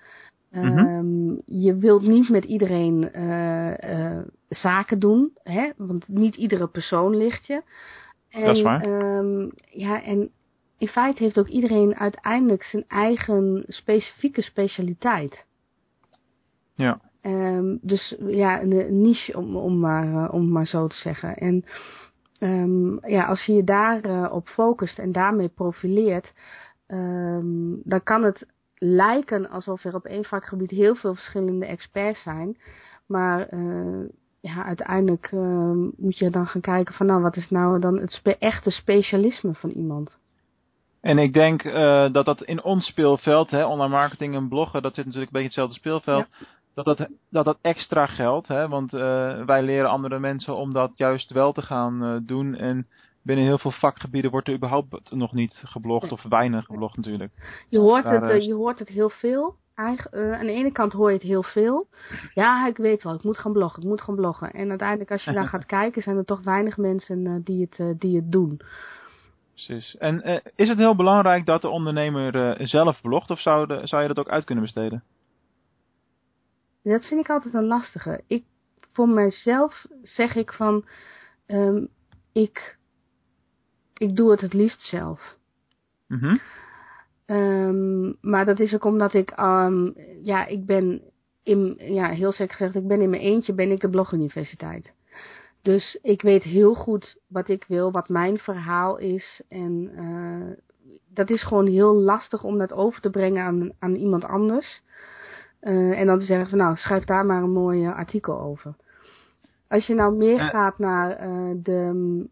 Mm 0.54 0.78
-hmm. 0.78 1.42
Je 1.44 1.76
wilt 1.76 2.02
niet 2.02 2.28
met 2.28 2.44
iedereen 2.44 3.10
zaken 4.48 4.98
doen, 4.98 5.30
hè? 5.42 5.70
want 5.76 6.08
niet 6.08 6.36
iedere 6.36 6.66
persoon 6.66 7.16
ligt 7.16 7.46
je. 7.46 7.62
En, 8.30 8.44
dat 8.44 8.56
is 8.56 8.62
waar. 8.62 8.86
Um, 8.86 9.52
ja, 9.70 10.02
en 10.02 10.30
in 10.78 10.88
feite 10.88 11.22
heeft 11.22 11.38
ook 11.38 11.48
iedereen 11.48 11.96
uiteindelijk 11.96 12.62
zijn 12.62 12.84
eigen 12.88 13.64
specifieke 13.66 14.42
specialiteit. 14.42 15.46
Ja. 16.74 17.00
Um, 17.22 17.78
dus 17.82 18.16
ja, 18.18 18.62
een 18.62 19.00
niche 19.00 19.36
om, 19.36 19.56
om, 19.56 19.78
maar, 19.78 20.06
uh, 20.06 20.28
om 20.30 20.48
maar 20.48 20.66
zo 20.66 20.86
te 20.86 20.96
zeggen. 20.96 21.34
En 21.34 21.64
ja, 23.06 23.24
als 23.24 23.44
je 23.44 23.52
je 23.52 23.64
daarop 23.64 24.32
op 24.32 24.48
focust 24.48 24.98
en 24.98 25.12
daarmee 25.12 25.48
profileert, 25.48 26.32
dan 27.82 28.00
kan 28.02 28.22
het 28.22 28.46
lijken 28.84 29.50
alsof 29.50 29.84
er 29.84 29.94
op 29.94 30.04
één 30.04 30.24
vakgebied 30.24 30.70
heel 30.70 30.94
veel 30.94 31.14
verschillende 31.14 31.66
experts 31.66 32.22
zijn. 32.22 32.56
Maar 33.06 33.54
uh, 33.54 34.08
ja, 34.40 34.64
uiteindelijk 34.64 35.32
moet 35.96 36.18
je 36.18 36.30
dan 36.30 36.46
gaan 36.46 36.60
kijken 36.60 36.94
van 36.94 37.06
nou, 37.06 37.22
wat 37.22 37.36
is 37.36 37.50
nou 37.50 37.80
dan 37.80 37.98
het 37.98 38.10
spe 38.10 38.38
echte 38.38 38.70
specialisme 38.70 39.54
van 39.54 39.70
iemand? 39.70 40.16
En 41.00 41.18
ik 41.18 41.32
denk 41.32 41.64
uh, 41.64 42.12
dat 42.12 42.24
dat 42.24 42.42
in 42.42 42.62
ons 42.62 42.86
speelveld, 42.86 43.50
hè, 43.50 43.64
online 43.64 43.88
marketing 43.88 44.34
en 44.34 44.48
bloggen, 44.48 44.82
dat 44.82 44.94
zit 44.94 45.04
natuurlijk 45.04 45.32
een 45.32 45.42
beetje 45.42 45.60
hetzelfde 45.60 45.78
speelveld. 45.78 46.26
Dat, 46.74 46.84
dat, 46.84 47.08
dat 47.30 47.44
dat 47.44 47.58
extra 47.60 48.06
geldt, 48.06 48.48
hè, 48.48 48.68
want 48.68 48.92
uh, 48.92 49.00
wij 49.44 49.62
leren 49.62 49.90
andere 49.90 50.18
mensen 50.18 50.56
om 50.56 50.72
dat 50.72 50.90
juist 50.94 51.32
wel 51.32 51.52
te 51.52 51.62
gaan 51.62 52.22
doen. 52.26 52.54
En 52.54 52.86
binnen 53.24 53.44
heel 53.44 53.58
veel 53.58 53.70
vakgebieden 53.70 54.30
wordt 54.30 54.48
er 54.48 54.54
überhaupt 54.54 55.10
nog 55.10 55.32
niet 55.32 55.62
geblogd 55.64 56.12
of 56.12 56.22
weinig 56.22 56.64
geblogd 56.64 56.96
natuurlijk. 56.96 57.32
Je 57.68 57.78
hoort, 57.78 58.04
Daar, 58.04 58.22
het, 58.22 58.44
je 58.44 58.54
hoort 58.54 58.78
het 58.78 58.88
heel 58.88 59.10
veel. 59.10 59.56
Eigen, 59.74 60.10
uh, 60.12 60.38
aan 60.38 60.46
de 60.46 60.52
ene 60.52 60.72
kant 60.72 60.92
hoor 60.92 61.08
je 61.08 61.14
het 61.14 61.26
heel 61.26 61.42
veel. 61.42 61.86
Ja, 62.34 62.66
ik 62.66 62.76
weet 62.76 63.02
wel, 63.02 63.14
ik 63.14 63.22
moet 63.22 63.38
gaan 63.38 63.52
bloggen, 63.52 63.82
ik 63.82 63.88
moet 63.88 64.00
gaan 64.00 64.14
bloggen. 64.14 64.50
En 64.50 64.68
uiteindelijk 64.68 65.10
als 65.10 65.24
je 65.24 65.32
daar 65.32 65.48
gaat 65.54 65.66
kijken, 65.66 66.02
zijn 66.02 66.16
er 66.16 66.24
toch 66.24 66.44
weinig 66.44 66.76
mensen 66.76 67.26
uh, 67.26 67.34
die, 67.44 67.68
het, 67.70 68.00
die 68.00 68.16
het 68.16 68.32
doen. 68.32 68.60
Precies. 69.50 69.96
En 69.96 70.42
is 70.54 70.68
het 70.68 70.78
heel 70.78 70.96
belangrijk 70.96 71.46
dat 71.46 71.62
de 71.62 71.68
ondernemer 71.68 72.56
zelf 72.66 73.00
blogt 73.00 73.30
of 73.30 73.40
zou, 73.40 73.66
de, 73.66 73.80
zou 73.86 74.02
je 74.02 74.08
dat 74.08 74.18
ook 74.18 74.28
uit 74.28 74.44
kunnen 74.44 74.64
besteden? 74.64 75.02
Dat 76.82 77.04
vind 77.04 77.20
ik 77.20 77.30
altijd 77.30 77.54
een 77.54 77.66
lastige. 77.66 78.22
Ik, 78.26 78.44
voor 78.92 79.08
mijzelf 79.08 79.86
zeg 80.02 80.34
ik 80.34 80.52
van, 80.52 80.84
um, 81.46 81.88
ik, 82.32 82.76
ik 84.04 84.16
doe 84.16 84.30
het 84.30 84.40
het 84.40 84.52
liefst 84.52 84.80
zelf. 84.80 85.36
Mm 86.08 86.18
-hmm. 86.18 86.40
um, 87.36 88.16
maar 88.20 88.44
dat 88.44 88.60
is 88.60 88.74
ook 88.74 88.84
omdat 88.84 89.14
ik, 89.14 89.38
um, 89.40 89.94
ja, 90.22 90.46
ik 90.46 90.66
ben 90.66 91.02
in, 91.42 91.74
ja, 91.78 92.08
heel 92.08 92.32
zeker 92.32 92.56
gezegd, 92.56 92.74
ik 92.74 92.88
ben 92.88 93.00
in 93.00 93.10
mijn 93.10 93.22
eentje, 93.22 93.54
ben 93.54 93.70
ik 93.70 93.82
een 93.82 93.90
bloguniversiteit. 93.90 94.92
Dus 95.62 95.98
ik 96.02 96.22
weet 96.22 96.42
heel 96.42 96.74
goed 96.74 97.16
wat 97.26 97.48
ik 97.48 97.64
wil, 97.68 97.92
wat 97.92 98.08
mijn 98.08 98.38
verhaal 98.38 98.98
is. 98.98 99.42
En 99.48 99.90
uh, 99.96 100.52
dat 101.08 101.30
is 101.30 101.42
gewoon 101.42 101.66
heel 101.66 101.94
lastig 101.94 102.44
om 102.44 102.58
dat 102.58 102.72
over 102.72 103.00
te 103.00 103.10
brengen 103.10 103.44
aan, 103.44 103.72
aan 103.78 103.94
iemand 103.94 104.24
anders. 104.24 104.82
Uh, 105.62 106.00
en 106.00 106.06
dan 106.06 106.18
te 106.18 106.24
zeggen 106.24 106.48
van 106.48 106.58
nou, 106.58 106.76
schrijf 106.76 107.04
daar 107.04 107.26
maar 107.26 107.42
een 107.42 107.52
mooi 107.52 107.86
artikel 107.86 108.40
over. 108.40 108.74
Als 109.68 109.86
je 109.86 109.94
nou 109.94 110.16
meer 110.16 110.40
gaat 110.40 110.78
naar 110.78 111.26
uh, 111.26 111.50
de, 111.62 112.26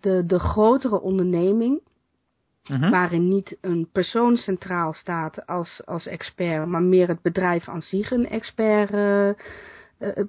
de, 0.00 0.26
de 0.26 0.38
grotere 0.38 1.00
onderneming, 1.00 1.80
uh 1.80 2.70
mhm. 2.70 2.80
-huh. 2.80 2.90
waarin 2.90 3.28
niet 3.28 3.56
een 3.60 3.88
persoon 3.92 4.36
centraal 4.36 4.92
staat 4.92 5.46
als, 5.46 5.82
als 5.84 6.06
expert, 6.06 6.66
maar 6.66 6.82
meer 6.82 7.08
het 7.08 7.22
bedrijf 7.22 7.68
aan 7.68 7.80
zich 7.80 8.10
een 8.10 8.28
expert 8.28 9.36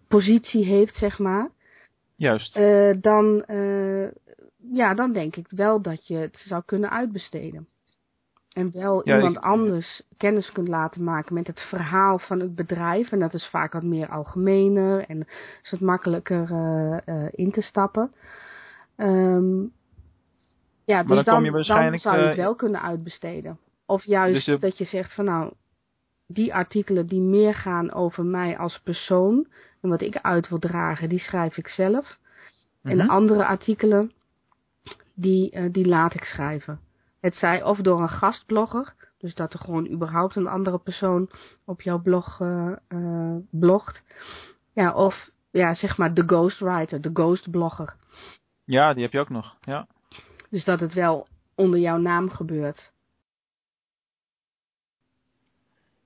positie 0.07 0.65
heeft, 0.65 0.95
zeg 0.95 1.19
maar. 1.19 1.49
Juist. 2.15 2.57
Uh, 2.57 2.93
dan, 3.01 3.43
ja, 4.71 4.93
dan 4.93 5.13
denk 5.13 5.35
ik 5.35 5.45
wel 5.49 5.81
dat 5.81 6.07
je 6.07 6.15
het 6.15 6.37
zou 6.37 6.63
kunnen 6.65 6.89
uitbesteden. 6.89 7.67
En 8.53 8.71
wel 8.71 9.01
ja, 9.07 9.15
iemand 9.15 9.35
ik, 9.35 9.41
anders 9.41 10.01
kennis 10.17 10.51
kunt 10.51 10.67
laten 10.67 11.03
maken 11.03 11.33
met 11.33 11.47
het 11.47 11.59
verhaal 11.59 12.19
van 12.19 12.39
het 12.39 12.55
bedrijf. 12.55 13.11
En 13.11 13.19
dat 13.19 13.33
is 13.33 13.47
vaak 13.47 13.73
wat 13.73 13.83
meer 13.83 14.09
algemener 14.09 15.05
en 15.07 15.27
is 15.63 15.71
wat 15.71 15.79
makkelijker 15.79 16.49
in 17.31 17.51
te 17.51 17.61
stappen. 17.61 18.11
Um, 18.97 19.71
ja, 20.85 21.03
dus 21.03 21.23
dan, 21.23 21.43
dan, 21.43 21.51
dan, 21.53 21.63
zou 21.99 22.19
je 22.19 22.27
het 22.27 22.35
wel 22.35 22.55
kunnen 22.55 22.81
uitbesteden. 22.81 23.59
Of 23.85 24.03
juist 24.03 24.45
dus 24.45 24.59
dat 24.59 24.77
je 24.77 24.85
zegt 24.85 25.13
van 25.13 25.25
nou, 25.25 25.53
die 26.27 26.53
artikelen 26.53 27.07
die 27.07 27.21
meer 27.21 27.55
gaan 27.55 27.93
over 27.93 28.25
mij 28.25 28.57
als 28.57 28.79
persoon 28.79 29.47
en 29.81 29.89
wat 29.89 30.01
ik 30.01 30.17
uit 30.17 30.49
wil 30.49 30.59
dragen, 30.59 31.09
die 31.09 31.19
schrijf 31.19 31.57
ik 31.57 31.67
zelf. 31.67 32.17
En 32.83 32.97
mhm. 32.97 33.09
andere 33.09 33.45
artikelen, 33.45 34.11
die, 35.15 35.55
uh, 35.55 35.71
die 35.71 35.85
laat 35.87 36.13
ik 36.13 36.23
schrijven. 36.23 36.79
Het 37.19 37.35
zij 37.35 37.63
of 37.63 37.77
door 37.77 38.01
een 38.01 38.09
gastblogger, 38.09 38.93
dus 39.17 39.35
dat 39.35 39.53
er 39.53 39.59
gewoon 39.59 39.89
überhaupt 39.91 40.35
een 40.35 40.47
andere 40.47 40.77
persoon 40.77 41.29
op 41.65 41.81
jouw 41.81 42.01
blog 42.01 42.39
uh, 42.39 42.71
uh, 42.89 43.35
blogt. 43.49 44.03
Ja, 44.73 44.93
of 44.93 45.29
ja, 45.51 45.75
zeg 45.75 45.97
maar 45.97 46.13
de 46.13 46.23
ghostwriter, 46.25 47.01
de 47.01 47.09
ghostblogger. 47.13 47.95
Ja, 48.65 48.93
die 48.93 49.03
heb 49.03 49.11
je 49.11 49.19
ook 49.19 49.29
nog, 49.29 49.57
ja. 49.61 49.87
Dus 50.49 50.63
dat 50.63 50.79
het 50.79 50.93
wel 50.93 51.27
onder 51.55 51.79
jouw 51.79 51.97
naam 51.97 52.29
gebeurt. 52.29 52.91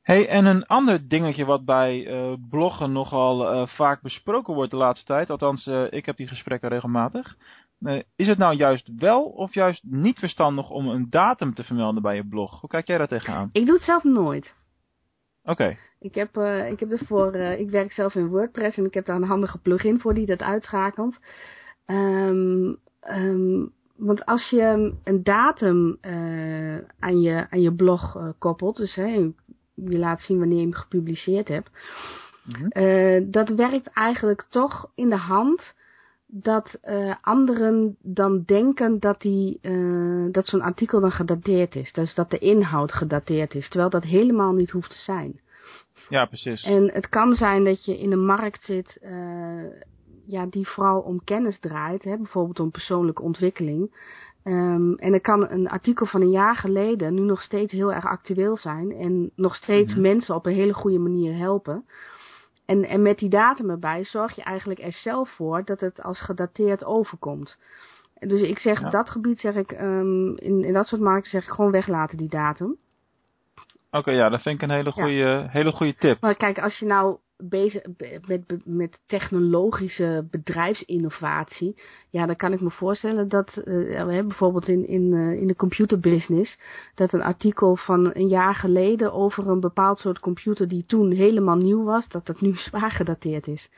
Hey, 0.02 0.28
en 0.28 0.46
een 0.46 0.66
ander 0.66 1.08
dingetje 1.08 1.46
wat 1.46 1.66
bij 1.66 2.06
uh, 2.06 2.34
bloggen 2.50 2.92
nogal 2.92 3.54
uh, 3.54 3.68
vaak 3.68 4.02
besproken 4.02 4.54
wordt 4.54 4.72
de 4.72 4.78
laatste 4.78 5.06
tijd, 5.06 5.30
althans 5.30 5.66
uh, 5.66 5.86
ik 5.90 6.06
heb 6.06 6.18
die 6.18 6.28
gesprekken 6.28 6.70
regelmatig. 6.70 7.36
is 8.16 8.28
het 8.28 8.38
nou 8.38 8.56
juist 8.56 8.92
wel 8.98 9.24
of 9.24 9.54
juist 9.54 9.84
niet 9.84 10.20
verstandig 10.20 10.70
om 10.70 10.88
een 10.88 11.10
datum 11.10 11.54
te 11.54 11.64
vermelden 11.64 12.02
bij 12.02 12.16
je 12.16 12.28
blog? 12.28 12.60
Hoe 12.60 12.70
kijk 12.70 12.88
jij 12.88 12.98
daar 12.98 13.08
tegenaan? 13.08 13.50
Ik 13.52 13.66
doe 13.66 13.76
het 13.76 13.84
zelf 13.84 14.04
nooit. 14.04 14.54
Oké. 15.44 15.52
Okay. 15.52 15.78
Ik 16.00 16.16
heb, 16.16 16.38
ik 16.72 16.80
heb 16.80 16.92
ervoor, 16.92 17.36
ik 17.36 17.70
werk 17.70 17.92
zelf 17.92 18.16
in 18.16 18.28
WordPress 18.28 18.78
en 18.78 18.86
ik 18.86 18.94
heb 18.94 19.06
daar 19.06 19.16
een 19.16 19.24
handige 19.24 19.58
plugin 19.58 20.00
voor 20.00 20.14
die 20.14 20.26
dat 20.26 20.42
uitschakelt. 20.42 21.20
Um, 21.88 22.78
um, 23.10 23.72
want 23.96 24.26
als 24.26 24.50
je 24.50 24.94
een 25.04 25.24
datum 25.24 25.98
aan, 27.00 27.22
je, 27.22 27.48
aan 27.50 27.62
je 27.62 27.74
blog 27.74 28.34
koppelt, 28.38 28.78
dus 28.78 28.96
je 28.96 29.34
laat 29.74 30.22
zien 30.22 30.40
wanneer 30.40 30.58
je 30.58 30.64
hem 30.64 30.74
gepubliceerd 30.74 31.48
hebt. 31.48 31.70
Mm 32.44 33.32
dat 33.32 33.50
werkt 33.50 33.88
eigenlijk 33.94 34.46
toch 34.50 34.92
in 34.96 35.10
de 35.10 35.18
hand 35.18 35.76
dat 36.26 36.80
anderen 37.22 37.98
dan 38.02 38.44
denken 38.46 39.00
dat, 39.00 39.22
die, 39.22 39.60
dat 40.32 40.46
zo'n 40.46 40.62
artikel 40.62 41.00
dan 41.00 41.12
gedateerd 41.12 41.76
is. 41.76 41.94
Dus 41.94 42.16
dat 42.16 42.30
de 42.30 42.38
inhoud 42.38 42.92
gedateerd 42.94 43.56
is, 43.56 43.70
terwijl 43.70 43.90
dat 43.90 44.04
helemaal 44.04 44.54
niet 44.54 44.70
hoeft 44.70 44.90
te 44.90 44.98
zijn. 44.98 45.40
Ja, 46.10 46.26
precies. 46.26 46.62
En 46.62 46.92
het 46.94 47.10
kan 47.10 47.34
zijn 47.34 47.64
dat 47.64 47.86
je 47.86 48.00
in 48.00 48.12
een 48.12 48.26
markt 48.26 48.64
zit 48.64 49.00
ja, 50.28 50.46
die 50.46 50.68
vooral 50.68 51.00
om 51.00 51.24
kennis 51.24 51.60
draait, 51.60 52.04
hè, 52.04 52.18
bijvoorbeeld 52.18 52.60
om 52.60 52.72
persoonlijke 52.72 53.22
ontwikkeling. 53.22 53.96
Um, 54.44 54.96
en 54.96 55.12
dan 55.12 55.22
kan 55.22 55.50
een 55.50 55.70
artikel 55.70 56.06
van 56.06 56.22
een 56.22 56.32
jaar 56.32 56.56
geleden 56.56 57.14
nu 57.14 57.22
nog 57.22 57.42
steeds 57.42 57.72
heel 57.72 57.94
erg 57.94 58.06
actueel 58.06 58.58
zijn 58.58 58.92
en 58.92 59.32
nog 59.36 59.56
steeds 59.56 59.92
mhm. 59.92 60.02
mensen 60.02 60.36
op 60.36 60.46
een 60.46 60.54
hele 60.54 60.74
goede 60.74 61.00
manier 61.00 61.38
helpen. 61.38 61.86
En, 62.66 62.84
en 62.84 63.02
met 63.02 63.18
die 63.18 63.30
datum 63.30 63.70
erbij 63.70 64.04
zorg 64.04 64.36
je 64.36 64.44
eigenlijk 64.44 64.80
er 64.80 64.94
zelf 64.94 65.30
voor 65.30 65.66
dat 65.66 65.80
het 65.80 66.04
als 66.04 66.22
gedateerd 66.22 66.86
overkomt. 66.86 67.58
Dus 68.20 68.42
ik 68.42 68.60
zeg 68.60 68.86
op 68.86 68.92
dat 68.92 69.10
gebied 69.10 69.40
zeg 69.40 69.56
ik, 69.56 69.72
um, 69.72 70.38
in, 70.38 70.64
in 70.64 70.74
dat 70.74 70.86
soort 70.86 71.02
markten 71.02 71.32
zeg 71.32 71.44
ik 71.44 71.50
gewoon 71.50 71.72
weglaten 71.72 72.18
die 72.18 72.30
datum. 72.30 72.78
Oké, 73.92 74.12
ja, 74.12 74.30
dat 74.30 74.42
vind 74.42 74.56
ik 74.56 74.70
een 74.70 74.76
hele 74.76 74.92
goede, 74.92 75.48
hele 75.50 75.72
goede 75.72 75.96
tip. 75.96 76.22
Maar 76.22 76.36
kijk, 76.36 76.60
als 76.60 76.80
je 76.80 76.86
nou 76.86 77.18
bezig 77.38 77.82
met, 78.28 78.66
met 78.66 79.02
technologische 79.06 80.28
bedrijfsinnovatie, 80.32 81.82
ja, 82.10 82.26
dan 82.26 82.36
kan 82.36 82.54
ik 82.54 82.62
me 82.62 82.70
voorstellen 82.70 83.28
dat 83.28 83.62
uh, 83.66 84.06
bijvoorbeeld 84.06 84.68
in, 84.68 84.88
in, 84.88 85.12
uh, 85.14 85.42
in 85.42 85.48
de 85.48 85.56
computerbusiness, 85.56 86.60
dat 86.96 87.14
een 87.14 87.22
artikel 87.22 87.76
van 87.76 88.10
een 88.14 88.28
jaar 88.28 88.56
geleden 88.56 89.14
over 89.14 89.48
een 89.48 89.60
bepaald 89.60 90.00
soort 90.00 90.20
computer 90.20 90.68
die 90.68 90.86
toen 90.86 91.12
helemaal 91.12 91.58
nieuw 91.58 91.84
was, 91.84 92.08
dat 92.08 92.26
dat 92.26 92.42
nu 92.42 92.56
zwaar 92.68 92.92
gedateerd 92.92 93.48
is. 93.48 93.70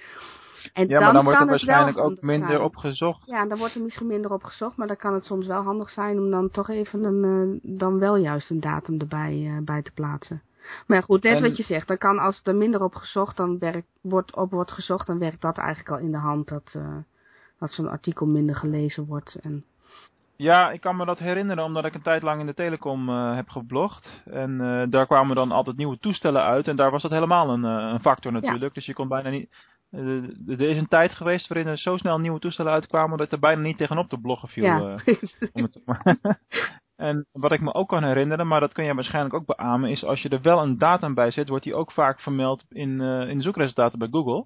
En 0.73 0.87
ja, 0.87 0.99
dan 0.99 1.01
maar 1.01 1.13
dan 1.13 1.23
wordt 1.23 1.39
er 1.39 1.45
waarschijnlijk 1.45 1.97
ook 1.97 2.21
minder 2.21 2.47
zijn. 2.47 2.61
op 2.61 2.75
gezocht. 2.75 3.25
Ja, 3.25 3.45
dan 3.45 3.57
wordt 3.57 3.75
er 3.75 3.81
misschien 3.81 4.07
minder 4.07 4.33
op 4.33 4.43
gezocht, 4.43 4.77
maar 4.77 4.87
dan 4.87 4.95
kan 4.97 5.13
het 5.13 5.23
soms 5.23 5.47
wel 5.47 5.61
handig 5.61 5.89
zijn 5.89 6.17
om 6.17 6.31
dan 6.31 6.49
toch 6.49 6.69
even 6.69 7.03
een, 7.03 7.23
uh, 7.63 7.77
dan 7.77 7.99
wel 7.99 8.15
juist 8.15 8.49
een 8.49 8.59
datum 8.59 8.99
erbij 8.99 9.61
bij 9.63 9.81
te 9.81 9.91
plaatsen. 9.91 10.41
Maar 10.87 11.03
goed, 11.03 11.23
net 11.23 11.41
wat 11.41 11.57
je 11.57 11.63
zegt. 11.63 11.87
Dan 11.87 11.97
kan 11.97 12.19
als 12.19 12.41
er 12.43 12.55
minder 12.55 12.83
op 12.83 12.95
gezocht, 12.95 13.37
dan 13.37 13.59
werkt, 13.59 13.87
wordt, 14.01 14.35
op 14.35 14.51
wordt 14.51 14.71
gezocht, 14.71 15.07
dan 15.07 15.19
werkt 15.19 15.41
dat 15.41 15.57
eigenlijk 15.57 15.89
al 15.89 16.05
in 16.05 16.11
de 16.11 16.17
hand 16.17 16.47
dat, 16.47 16.73
uh, 16.77 16.97
dat 17.59 17.71
zo'n 17.71 17.89
artikel 17.89 18.25
minder 18.25 18.55
gelezen 18.55 19.05
wordt. 19.05 19.35
En... 19.41 19.63
Ja, 20.35 20.71
ik 20.71 20.81
kan 20.81 20.95
me 20.95 21.05
dat 21.05 21.19
herinneren 21.19 21.63
omdat 21.63 21.85
ik 21.85 21.93
een 21.93 22.01
tijd 22.01 22.21
lang 22.21 22.39
in 22.39 22.45
de 22.45 22.53
telecom 22.53 23.09
uh, 23.09 23.35
heb 23.35 23.49
geblogd. 23.49 24.23
En 24.25 24.51
uh, 24.61 24.83
daar 24.89 25.05
kwamen 25.05 25.35
dan 25.35 25.51
altijd 25.51 25.77
nieuwe 25.77 25.99
toestellen 25.99 26.43
uit. 26.43 26.67
En 26.67 26.75
daar 26.75 26.91
was 26.91 27.01
dat 27.01 27.11
helemaal 27.11 27.49
een, 27.49 27.63
een 27.63 27.99
factor 27.99 28.31
natuurlijk. 28.31 28.73
Dus 28.73 28.85
je 28.85 28.93
kon 28.93 29.07
bijna 29.07 29.29
niet... 29.29 29.49
er 30.47 30.61
is 30.61 30.77
een 30.77 30.87
tijd 30.87 31.11
geweest 31.11 31.47
waarin 31.47 31.67
er 31.67 31.77
zo 31.77 31.97
snel 31.97 32.19
nieuwe 32.19 32.39
toestellen 32.39 32.71
uitkwamen 32.71 33.17
dat 33.17 33.31
er 33.31 33.39
bijna 33.39 33.61
niet 33.61 33.77
tegenop 33.77 34.09
te 34.09 34.19
bloggen 34.19 34.49
viel. 34.49 34.63
Ja. 34.63 34.95
En 36.99 37.27
wat 37.31 37.51
ik 37.51 37.61
me 37.61 37.73
ook 37.73 37.87
kan 37.87 38.03
herinneren, 38.03 38.47
maar 38.47 38.59
dat 38.59 38.73
kun 38.73 38.83
jij 38.83 38.93
waarschijnlijk 38.93 39.35
ook 39.35 39.45
beamen, 39.45 39.89
is 39.89 40.03
als 40.03 40.21
je 40.21 40.29
er 40.29 40.41
wel 40.41 40.61
een 40.61 40.77
datum 40.77 41.13
bij 41.13 41.31
zet, 41.31 41.49
wordt 41.49 41.63
die 41.63 41.75
ook 41.75 41.91
vaak 41.91 42.19
vermeld 42.19 42.65
in, 42.69 42.89
uh, 43.01 43.29
in 43.29 43.37
de 43.37 43.43
zoekresultaten 43.43 43.99
bij 43.99 44.07
Google. 44.11 44.45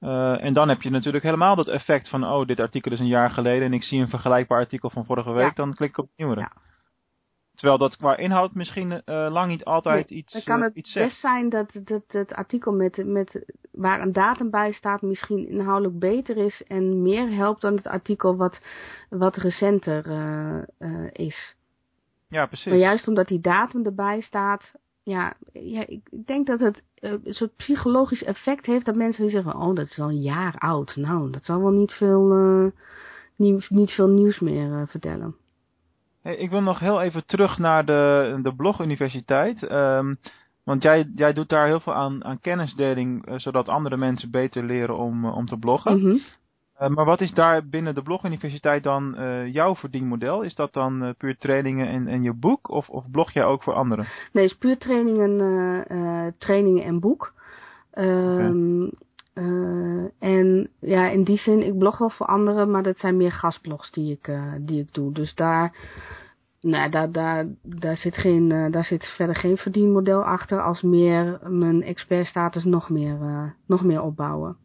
Uh, 0.00 0.44
en 0.44 0.52
dan 0.52 0.68
heb 0.68 0.82
je 0.82 0.90
natuurlijk 0.90 1.24
helemaal 1.24 1.56
dat 1.56 1.68
effect 1.68 2.08
van, 2.08 2.24
oh, 2.24 2.46
dit 2.46 2.60
artikel 2.60 2.92
is 2.92 3.00
een 3.00 3.06
jaar 3.06 3.30
geleden 3.30 3.62
en 3.62 3.72
ik 3.72 3.82
zie 3.82 4.00
een 4.00 4.08
vergelijkbaar 4.08 4.58
artikel 4.58 4.90
van 4.90 5.04
vorige 5.04 5.32
week, 5.32 5.56
dan 5.56 5.74
klik 5.74 5.88
ik 5.88 5.98
op 5.98 6.04
het 6.04 6.16
nieuwere. 6.16 6.40
Ja. 6.40 6.52
Terwijl 7.54 7.78
dat 7.78 7.96
qua 7.96 8.16
inhoud 8.16 8.54
misschien 8.54 8.92
uh, 8.92 9.00
lang 9.30 9.48
niet 9.48 9.64
altijd 9.64 10.10
iets 10.10 10.32
Dan 10.32 10.42
kan 10.42 10.62
het 10.62 10.74
iets 10.74 10.92
best 10.92 11.20
zijn 11.20 11.48
dat, 11.48 11.80
dat 11.84 12.04
het 12.06 12.32
artikel 12.32 12.72
met, 12.72 13.06
met, 13.06 13.54
waar 13.72 14.00
een 14.00 14.12
datum 14.12 14.50
bij 14.50 14.72
staat 14.72 15.02
misschien 15.02 15.48
inhoudelijk 15.48 15.98
beter 15.98 16.36
is 16.36 16.64
en 16.66 17.02
meer 17.02 17.30
helpt 17.30 17.60
dan 17.60 17.76
het 17.76 17.86
artikel 17.86 18.36
wat, 18.36 18.60
wat 19.08 19.36
recenter 19.36 20.06
is. 21.12 21.56
Ja, 22.34 22.46
precies. 22.46 22.66
Maar 22.66 22.76
juist 22.76 23.08
omdat 23.08 23.28
die 23.28 23.40
datum 23.40 23.84
erbij 23.84 24.20
staat, 24.20 24.72
ja, 25.02 25.34
ja 25.52 25.86
ik 25.86 26.00
denk 26.26 26.46
dat 26.46 26.60
het 26.60 26.82
uh, 27.00 27.10
een 27.10 27.32
soort 27.32 27.56
psychologisch 27.56 28.24
effect 28.24 28.66
heeft 28.66 28.84
dat 28.84 28.96
mensen 28.96 29.22
die 29.22 29.32
zeggen, 29.32 29.54
oh, 29.54 29.74
dat 29.74 29.86
is 29.86 29.98
al 29.98 30.08
een 30.08 30.22
jaar 30.22 30.54
oud. 30.58 30.96
Nou, 30.96 31.30
dat 31.30 31.44
zal 31.44 31.60
wel 31.60 31.70
niet 31.70 31.92
veel, 31.92 32.38
uh, 32.38 32.70
niet, 33.36 33.70
niet 33.70 33.90
veel 33.90 34.08
nieuws 34.08 34.38
meer 34.38 34.68
uh, 34.68 34.82
vertellen. 34.86 35.34
Hey, 36.22 36.36
ik 36.36 36.50
wil 36.50 36.62
nog 36.62 36.78
heel 36.78 37.00
even 37.00 37.26
terug 37.26 37.58
naar 37.58 37.84
de, 37.84 38.38
de 38.42 38.54
bloguniversiteit. 38.54 39.70
Um, 39.72 40.18
want 40.64 40.82
jij, 40.82 41.10
jij 41.14 41.32
doet 41.32 41.48
daar 41.48 41.66
heel 41.66 41.80
veel 41.80 41.94
aan, 41.94 42.24
aan 42.24 42.40
kennisdeling, 42.40 43.32
zodat 43.36 43.68
andere 43.68 43.96
mensen 43.96 44.30
beter 44.30 44.64
leren 44.64 44.98
om, 44.98 45.24
om 45.24 45.46
te 45.46 45.58
bloggen. 45.58 46.00
Mm 46.00 46.20
maar 46.88 47.04
wat 47.04 47.20
is 47.20 47.32
daar 47.32 47.66
binnen 47.66 47.94
de 47.94 48.02
bloguniversiteit 48.02 48.82
dan 48.82 49.14
uh, 49.18 49.52
jouw 49.52 49.74
verdienmodel? 49.74 50.42
Is 50.42 50.54
dat 50.54 50.72
dan 50.72 51.04
uh, 51.04 51.10
puur 51.18 51.36
trainingen 51.36 51.88
en, 51.88 52.06
en 52.06 52.22
je 52.22 52.32
boek? 52.32 52.70
Of, 52.70 52.88
of 52.88 53.10
blog 53.10 53.30
jij 53.30 53.44
ook 53.44 53.62
voor 53.62 53.74
anderen? 53.74 54.06
Nee, 54.32 54.42
het 54.44 54.52
is 54.52 54.58
puur 54.58 54.78
trainingen, 54.78 56.34
trainingen 56.38 56.84
en 56.84 57.00
boek. 57.00 57.32
Okay. 57.90 58.90
en 60.18 60.68
ja, 60.80 61.08
in 61.08 61.24
die 61.24 61.38
zin, 61.38 61.66
ik 61.66 61.78
blog 61.78 61.98
wel 61.98 62.10
voor 62.10 62.26
anderen, 62.26 62.70
maar 62.70 62.82
dat 62.82 62.98
zijn 62.98 63.16
meer 63.16 63.32
gastblogs 63.32 63.90
die 63.90 64.12
ik, 64.12 64.38
die 64.60 64.80
ik 64.80 64.94
doe. 64.94 65.12
Dus 65.12 65.34
daar, 65.34 65.76
nou, 66.60 66.90
daar, 66.90 67.12
daar, 67.12 67.46
daar, 67.62 67.96
zit 67.96 68.16
geen, 68.16 68.48
daar 68.70 68.84
zit 68.84 69.04
verder 69.04 69.36
geen 69.36 69.56
verdienmodel 69.56 70.24
achter, 70.24 70.62
als 70.62 70.82
meer 70.82 71.38
mijn 71.46 71.82
expertstatus 71.82 72.64
nog 72.64 72.90
meer, 72.90 73.18
nog 73.66 73.84
meer 73.84 74.02
opbouwen. 74.02 74.56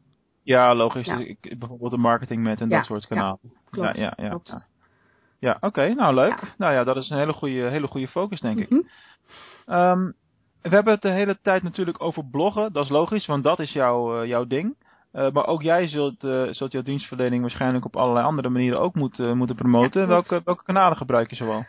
Ja, 0.49 0.75
logisch. 0.75 1.07
Ik, 1.07 1.55
bijvoorbeeld 1.59 1.91
de 1.91 1.97
marketing 1.97 2.43
met 2.43 2.61
en 2.61 2.69
dat 2.69 2.85
soort 2.85 3.07
kanalen. 3.07 3.39
Ja, 3.41 3.49
klopt, 3.69 3.97
ja, 3.97 4.13
ja, 4.17 4.39
ja. 4.43 4.61
ja. 5.39 5.57
oké. 5.59 5.93
nou, 5.93 6.13
leuk. 6.13 6.53
Nou 6.57 6.73
ja, 6.73 6.83
dat 6.83 6.95
is 6.95 7.09
een 7.09 7.17
hele 7.17 7.33
goede, 7.33 7.69
hele 7.69 7.87
goede 7.87 8.07
focus, 8.07 8.39
denk 8.39 8.59
ik. 8.59 8.71
Um, 9.67 10.13
we 10.61 10.69
hebben 10.69 10.93
het 10.93 11.01
de 11.01 11.11
hele 11.11 11.37
tijd 11.41 11.63
natuurlijk 11.63 12.01
over 12.01 12.25
bloggen. 12.25 12.73
Dat 12.73 12.83
is 12.83 12.89
logisch, 12.89 13.25
want 13.25 13.43
dat 13.43 13.59
is 13.59 13.73
jouw, 13.73 14.21
uh, 14.21 14.27
jouw 14.27 14.45
ding. 14.45 14.75
Uh, 15.13 15.31
maar 15.31 15.45
ook 15.45 15.61
jij 15.61 15.87
zult, 15.87 16.23
uh, 16.23 16.47
zult 16.49 16.71
jouw 16.71 16.81
dienstverlening 16.81 17.41
waarschijnlijk 17.41 17.85
op 17.85 17.95
allerlei 17.95 18.25
andere 18.25 18.49
manieren 18.49 18.79
ook 18.79 18.95
moeten 18.95 19.37
moeten 19.37 19.55
promoten. 19.55 20.07
welke, 20.07 20.41
welke 20.45 20.63
kanalen 20.63 20.97
gebruik 20.97 21.29
je 21.29 21.35
zoal? 21.35 21.65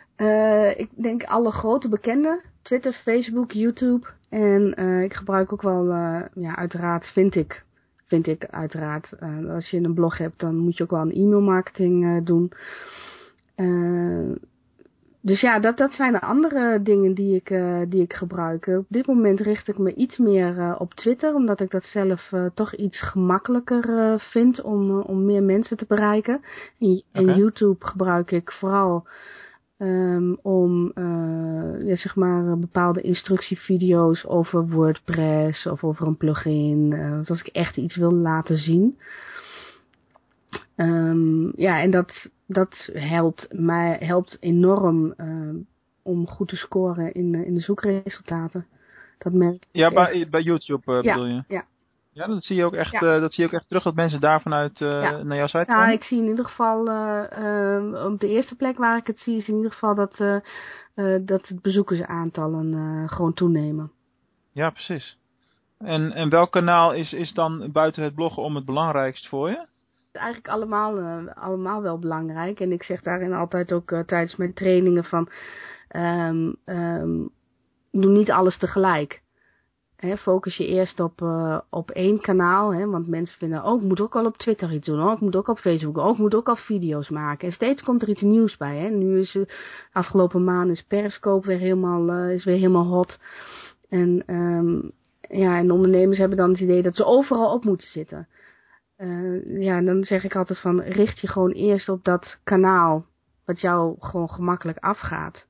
ik 0.77 0.89
denk 0.95 1.23
alle 1.23 1.51
grote 1.51 1.89
bekende. 1.89 2.43
Twitter, 2.61 2.93
Facebook, 2.93 3.51
YouTube. 3.51 4.07
En 4.29 4.73
ik 5.03 5.13
gebruik 5.13 5.53
ook 5.53 5.61
wel, 5.61 5.85
ja, 6.33 6.55
uiteraard 6.55 7.05
vind 7.05 7.35
ik 7.35 7.63
vind 8.11 8.27
ik 8.27 8.45
uiteraard. 8.45 9.11
Uh, 9.23 9.53
als 9.53 9.69
je 9.69 9.77
een 9.77 9.93
blog 9.93 10.17
hebt, 10.17 10.39
dan 10.39 10.55
moet 10.55 10.77
je 10.77 10.83
ook 10.83 10.91
wel 10.91 11.01
een 11.01 11.15
e-mailmarketing 11.15 12.03
uh, 12.03 12.25
doen. 12.25 12.51
Uh, 13.55 14.35
dus 15.21 15.41
ja, 15.41 15.59
dat, 15.59 15.77
dat 15.77 15.91
zijn 15.91 16.11
de 16.11 16.21
andere 16.21 16.81
dingen 16.81 17.13
die 17.13 17.35
ik, 17.35 17.47
die 17.89 18.01
ik 18.01 18.13
gebruik. 18.13 18.67
Op 18.67 18.85
dit 18.89 19.07
moment 19.07 19.39
richt 19.39 19.67
ik 19.67 19.77
me 19.77 19.93
iets 19.93 20.17
meer 20.17 20.75
op 20.79 20.93
Twitter, 20.93 21.33
omdat 21.33 21.59
ik 21.59 21.71
dat 21.71 21.83
zelf 21.83 22.31
toch 22.53 22.75
iets 22.75 23.01
gemakkelijker 23.01 24.19
vind 24.31 24.61
om, 24.61 24.99
om 24.99 25.25
meer 25.25 25.43
mensen 25.43 25.77
te 25.77 25.85
bereiken. 25.87 26.41
En, 26.79 27.03
okay. 27.09 27.25
en 27.25 27.37
YouTube 27.37 27.85
gebruik 27.85 28.31
ik 28.31 28.51
vooral 28.51 29.07
Um, 29.77 30.37
om 30.41 30.91
zeg 31.97 32.15
maar 32.15 32.57
bepaalde 32.57 33.01
instructievideo's 33.01 34.25
over 34.25 34.67
WordPress 34.67 35.67
of 35.67 35.83
over 35.83 36.07
een 36.07 36.17
plugin. 36.17 36.91
Uh, 36.91 37.29
als 37.29 37.41
ik 37.41 37.47
echt 37.47 37.77
iets 37.77 37.95
wil 37.95 38.11
laten 38.11 38.57
zien. 38.57 38.97
Um, 40.75 41.53
ja, 41.55 41.81
en 41.81 41.91
dat, 41.91 42.29
dat 42.45 42.89
helpt 42.93 43.47
mij 43.51 43.97
helpt 43.99 44.37
enorm 44.39 45.13
uh, 45.17 45.55
om 46.01 46.27
goed 46.27 46.47
te 46.47 46.55
scoren 46.55 47.11
in, 47.13 47.45
in 47.45 47.53
de 47.53 47.59
zoekresultaten. 47.59 48.65
Dat 49.17 49.33
merk 49.33 49.67
Ja, 49.71 49.89
bij, 49.89 50.27
bij 50.29 50.41
YouTube 50.41 50.91
ja, 50.91 51.01
bedoel 51.01 51.25
je? 51.25 51.43
Ja. 51.47 51.65
Ja, 52.13 52.27
dat 52.27 52.43
zie 52.43 52.55
je 52.55 52.65
ook 52.65 52.73
echt, 52.73 52.99
dat 52.99 53.33
zie 53.33 53.43
je 53.43 53.49
ook 53.49 53.55
echt 53.55 53.67
terug 53.67 53.83
dat 53.83 53.95
mensen 53.95 54.19
daar 54.19 54.41
vanuit 54.41 54.79
naar 54.79 55.35
jouw 55.35 55.47
site 55.47 55.65
komen? 55.65 55.85
Ja, 55.85 55.91
ik 55.91 56.03
zie 56.03 56.21
in 56.21 56.27
ieder 56.27 56.45
geval, 56.45 56.79
op 58.11 58.19
de 58.19 58.27
eerste 58.27 58.55
plek 58.55 58.77
waar 58.77 58.97
ik 58.97 59.07
het 59.07 59.19
zie, 59.19 59.37
is 59.37 59.47
in 59.47 59.55
ieder 59.55 59.71
geval 59.71 59.95
dat, 59.95 60.41
dat 61.25 61.47
het 61.47 61.61
bezoekersaantallen 61.61 63.09
gewoon 63.09 63.33
toenemen. 63.33 63.91
Ja, 64.51 64.69
precies. 64.69 65.17
En, 65.77 66.11
en 66.11 66.29
welk 66.29 66.51
kanaal 66.51 66.93
is, 66.93 67.13
is 67.13 67.33
dan 67.33 67.71
buiten 67.71 68.03
het 68.03 68.15
bloggen 68.15 68.43
om 68.43 68.55
het 68.55 68.65
belangrijkst 68.65 69.27
voor 69.27 69.49
je? 69.49 69.65
Eigenlijk 70.11 70.47
allemaal, 70.47 70.99
allemaal 71.29 71.81
wel 71.81 71.99
belangrijk. 71.99 72.59
En 72.59 72.71
ik 72.71 72.83
zeg 72.83 73.01
daarin 73.01 73.33
altijd 73.33 73.71
ook 73.71 74.03
tijdens 74.05 74.35
mijn 74.35 74.53
trainingen 74.53 75.03
van... 75.03 75.29
Um, 75.95 76.55
um, 76.65 77.31
doe 77.91 78.11
niet 78.11 78.31
alles 78.31 78.57
tegelijk. 78.57 79.21
He, 80.01 80.17
focus 80.17 80.57
je 80.57 80.67
eerst 80.67 80.99
op, 80.99 81.21
uh, 81.21 81.59
op 81.69 81.91
één 81.91 82.21
kanaal. 82.21 82.73
Hè, 82.73 82.85
want 82.87 83.07
mensen 83.07 83.37
vinden, 83.37 83.63
oh, 83.63 83.81
ik 83.81 83.87
moet 83.87 84.01
ook 84.01 84.15
al 84.15 84.25
op 84.25 84.37
Twitter 84.37 84.73
iets 84.73 84.85
doen. 84.85 85.03
Oh, 85.03 85.11
ik 85.11 85.19
moet 85.19 85.35
ook 85.35 85.47
op 85.47 85.59
Facebook. 85.59 85.97
Oh, 85.97 86.11
ik 86.11 86.17
moet 86.17 86.35
ook 86.35 86.47
al 86.47 86.55
video's 86.55 87.09
maken. 87.09 87.47
En 87.47 87.53
steeds 87.53 87.81
komt 87.81 88.01
er 88.01 88.09
iets 88.09 88.21
nieuws 88.21 88.57
bij. 88.57 88.77
Hè. 88.77 88.89
Nu 88.89 89.19
is 89.19 89.37
afgelopen 89.91 90.43
maand 90.43 90.69
is 90.69 90.83
Periscope 90.83 91.47
weer 91.47 91.57
helemaal, 91.57 92.09
uh, 92.09 92.33
is 92.33 92.43
weer 92.43 92.55
helemaal 92.55 92.85
hot. 92.85 93.19
En, 93.89 94.23
um, 94.27 94.91
ja, 95.21 95.57
en 95.57 95.71
ondernemers 95.71 96.17
hebben 96.17 96.37
dan 96.37 96.49
het 96.49 96.59
idee 96.59 96.81
dat 96.81 96.95
ze 96.95 97.05
overal 97.05 97.53
op 97.53 97.63
moeten 97.63 97.87
zitten. 97.87 98.27
ja, 99.45 99.77
en 99.77 99.85
dan 99.85 100.03
zeg 100.03 100.23
ik 100.23 100.35
altijd 100.35 100.59
van, 100.59 100.81
richt 100.81 101.19
je 101.19 101.27
gewoon 101.27 101.51
eerst 101.51 101.89
op 101.89 102.03
dat 102.03 102.39
kanaal. 102.43 103.05
Wat 103.45 103.61
jou 103.61 103.95
gewoon 103.99 104.29
gemakkelijk 104.29 104.77
afgaat. 104.77 105.45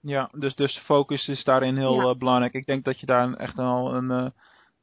Ja, 0.00 0.30
dus, 0.32 0.54
dus 0.54 0.78
focus 0.78 1.28
is 1.28 1.44
daarin 1.44 1.76
heel 1.76 2.10
uh, 2.10 2.18
belangrijk. 2.18 2.52
Ik 2.52 2.66
denk 2.66 2.84
dat 2.84 3.00
je 3.00 3.06
daar 3.06 3.32
echt 3.32 3.58
al 3.58 3.94
een, 3.94 4.10
uh, 4.10 4.26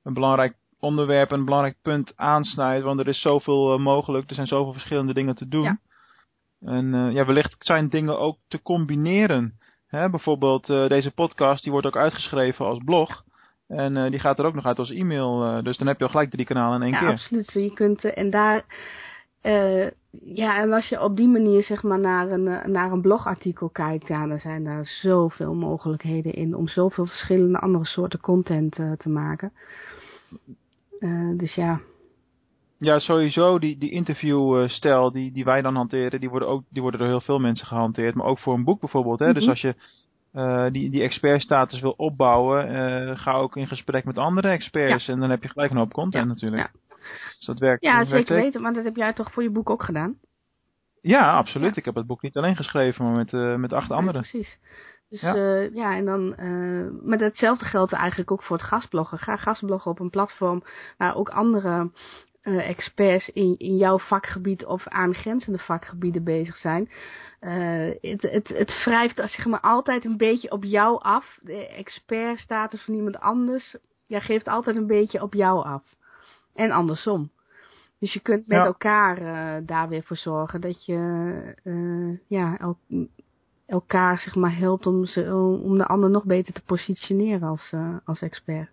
een 0.03 0.13
belangrijk 0.13 0.55
onderwerp, 0.79 1.31
een 1.31 1.45
belangrijk 1.45 1.77
punt 1.81 2.13
aansnijdt. 2.15 2.83
Want 2.83 2.99
er 2.99 3.07
is 3.07 3.21
zoveel 3.21 3.73
uh, 3.73 3.83
mogelijk. 3.83 4.29
Er 4.29 4.35
zijn 4.35 4.47
zoveel 4.47 4.73
verschillende 4.73 5.13
dingen 5.13 5.35
te 5.35 5.47
doen. 5.47 5.63
Ja. 5.63 5.79
En 6.59 7.11
ja, 7.11 7.25
wellicht 7.25 7.55
zijn 7.59 7.89
dingen 7.89 8.19
ook 8.19 8.37
te 8.47 8.61
combineren. 8.61 9.59
Hè, 9.87 10.09
bijvoorbeeld 10.09 10.67
deze 10.67 11.11
podcast, 11.11 11.63
die 11.63 11.71
wordt 11.71 11.87
ook 11.87 11.97
uitgeschreven 11.97 12.65
als 12.65 12.79
blog. 12.85 13.23
En 13.67 14.11
die 14.11 14.19
gaat 14.19 14.39
er 14.39 14.45
ook 14.45 14.53
nog 14.53 14.65
uit 14.65 14.79
als 14.79 14.89
e-mail. 14.89 15.63
dus 15.63 15.77
dan 15.77 15.87
heb 15.87 15.97
je 15.97 16.03
al 16.03 16.09
gelijk 16.09 16.29
drie 16.29 16.45
kanalen 16.45 16.75
in 16.75 16.81
één 16.81 16.91
ja, 16.91 16.97
keer. 16.97 17.07
Ja, 17.07 17.13
absoluut. 17.13 17.51
Je 17.51 17.73
kunt, 17.73 18.03
en 18.03 18.29
daar 18.29 18.65
uh, 19.45 19.89
ja, 20.23 20.61
en 20.61 20.73
als 20.73 20.89
je 20.89 21.01
op 21.01 21.15
die 21.15 21.27
manier 21.27 21.63
zeg 21.63 21.83
maar 21.83 21.99
naar 21.99 22.31
een, 22.31 22.47
eh, 22.47 22.65
naar 22.65 22.91
een 22.91 23.01
blogartikel 23.01 23.69
kijkt, 23.69 24.07
ja, 24.07 24.27
dan 24.27 24.39
zijn 24.39 24.63
daar 24.63 24.85
zoveel 24.85 25.53
mogelijkheden 25.53 26.33
in 26.33 26.55
om 26.55 26.67
zoveel 26.67 27.05
verschillende 27.05 27.59
andere 27.59 27.85
soorten 27.85 28.19
content 28.19 28.77
uh, 28.77 28.91
te 28.91 29.09
maken. 29.09 29.51
Uh, 30.99 31.37
dus 31.37 31.55
ja. 31.55 31.79
Ja, 32.77 32.99
sowieso 32.99 33.59
die, 33.59 33.77
die 33.77 33.91
interviewstijl 33.91 35.11
die, 35.11 35.31
die 35.31 35.43
wij 35.43 35.61
dan 35.61 35.75
hanteren, 35.75 36.19
die 36.19 36.29
worden, 36.29 36.47
ook, 36.47 36.63
die 36.69 36.81
worden 36.81 36.99
door 36.99 37.09
heel 37.09 37.21
veel 37.21 37.39
mensen 37.39 37.67
gehanteerd. 37.67 38.15
Maar 38.15 38.25
ook 38.25 38.39
voor 38.39 38.53
een 38.53 38.63
boek 38.63 38.79
bijvoorbeeld. 38.79 39.19
Hè? 39.19 39.25
Mm 39.25 39.31
-hmm. 39.31 39.39
Dus 39.39 39.49
als 39.49 39.61
je 39.61 39.75
uh, 40.33 40.71
die, 40.71 40.89
die 40.89 41.01
expertstatus 41.01 41.79
wil 41.79 41.93
opbouwen, 41.97 42.71
uh, 42.71 43.17
ga 43.17 43.33
ook 43.33 43.55
in 43.55 43.67
gesprek 43.67 44.05
met 44.05 44.17
andere 44.17 44.47
experts. 44.47 45.05
Ja. 45.05 45.13
En 45.13 45.19
dan 45.19 45.29
heb 45.29 45.43
je 45.43 45.49
gelijk 45.49 45.71
een 45.71 45.77
hoop 45.77 45.93
content 45.93 46.23
ja. 46.23 46.29
natuurlijk. 46.29 46.61
Ja. 46.61 46.84
Dus 47.37 47.45
dat 47.45 47.59
werkt. 47.59 47.83
Ja, 47.83 48.05
zeker 48.05 48.13
werkt 48.13 48.43
weten. 48.43 48.61
Maar 48.61 48.73
dat 48.73 48.83
heb 48.83 48.95
jij 48.95 49.13
toch 49.13 49.31
voor 49.31 49.43
je 49.43 49.51
boek 49.51 49.69
ook 49.69 49.83
gedaan? 49.83 50.19
Ja, 51.01 51.37
absoluut. 51.37 51.69
Ja. 51.69 51.75
Ik 51.75 51.85
heb 51.85 51.95
het 51.95 52.07
boek 52.07 52.21
niet 52.21 52.37
alleen 52.37 52.55
geschreven, 52.55 53.05
maar 53.05 53.15
met, 53.15 53.33
uh, 53.33 53.55
met 53.55 53.73
acht 53.73 53.91
anderen. 53.91 54.21
precies. 54.21 54.59
Dus 55.09 55.21
ja, 55.21 55.35
uh, 55.35 55.75
ja 55.75 55.95
en 55.95 56.05
dan, 56.05 56.35
uh, 56.39 56.87
maar 57.03 57.19
hetzelfde 57.19 57.65
geldt 57.65 57.93
eigenlijk 57.93 58.31
ook 58.31 58.43
voor 58.43 58.57
het 58.57 58.65
gastbloggen. 58.65 59.17
Ga 59.17 59.35
gastbloggen 59.35 59.91
op 59.91 59.99
een 59.99 60.09
platform 60.09 60.63
waar 60.97 61.15
ook 61.15 61.29
andere 61.29 61.91
uh, 62.43 62.69
experts 62.69 63.29
in, 63.29 63.55
in 63.57 63.77
jouw 63.77 63.99
vakgebied 63.99 64.65
of 64.65 64.87
aangrenzende 64.87 65.59
vakgebieden 65.59 66.23
bezig 66.23 66.57
zijn. 66.57 66.89
het, 68.01 68.21
het, 68.21 68.47
het 68.47 68.83
wrijft 68.83 69.15
zeg 69.15 69.45
maar, 69.45 69.59
altijd 69.59 70.05
een 70.05 70.17
beetje 70.17 70.51
op 70.51 70.63
jou 70.63 71.01
af. 71.01 71.39
De 71.41 71.67
expertstatus 71.67 72.83
van 72.83 72.93
iemand 72.93 73.19
anders 73.19 73.77
ja, 74.07 74.19
geeft 74.19 74.47
altijd 74.47 74.75
een 74.75 74.87
beetje 74.87 75.21
op 75.21 75.33
jou 75.33 75.65
af. 75.65 75.83
En 76.55 76.71
andersom. 76.71 77.29
Dus 77.99 78.13
je 78.13 78.19
kunt 78.19 78.47
met 78.47 78.57
ja. 78.57 78.65
elkaar 78.65 79.21
uh, 79.21 79.67
daar 79.67 79.89
weer 79.89 80.03
voor 80.03 80.17
zorgen 80.17 80.61
dat 80.61 80.85
je 80.85 80.97
uh, 81.63 82.17
ja, 82.27 82.57
el 82.57 82.77
elkaar 83.65 84.19
zeg 84.19 84.35
maar, 84.35 84.57
helpt 84.57 84.85
om, 84.85 85.05
ze, 85.05 85.35
om 85.63 85.77
de 85.77 85.85
ander 85.85 86.09
nog 86.09 86.25
beter 86.25 86.53
te 86.53 86.63
positioneren 86.65 87.47
als, 87.47 87.71
uh, 87.71 87.95
als 88.05 88.21
expert. 88.21 88.69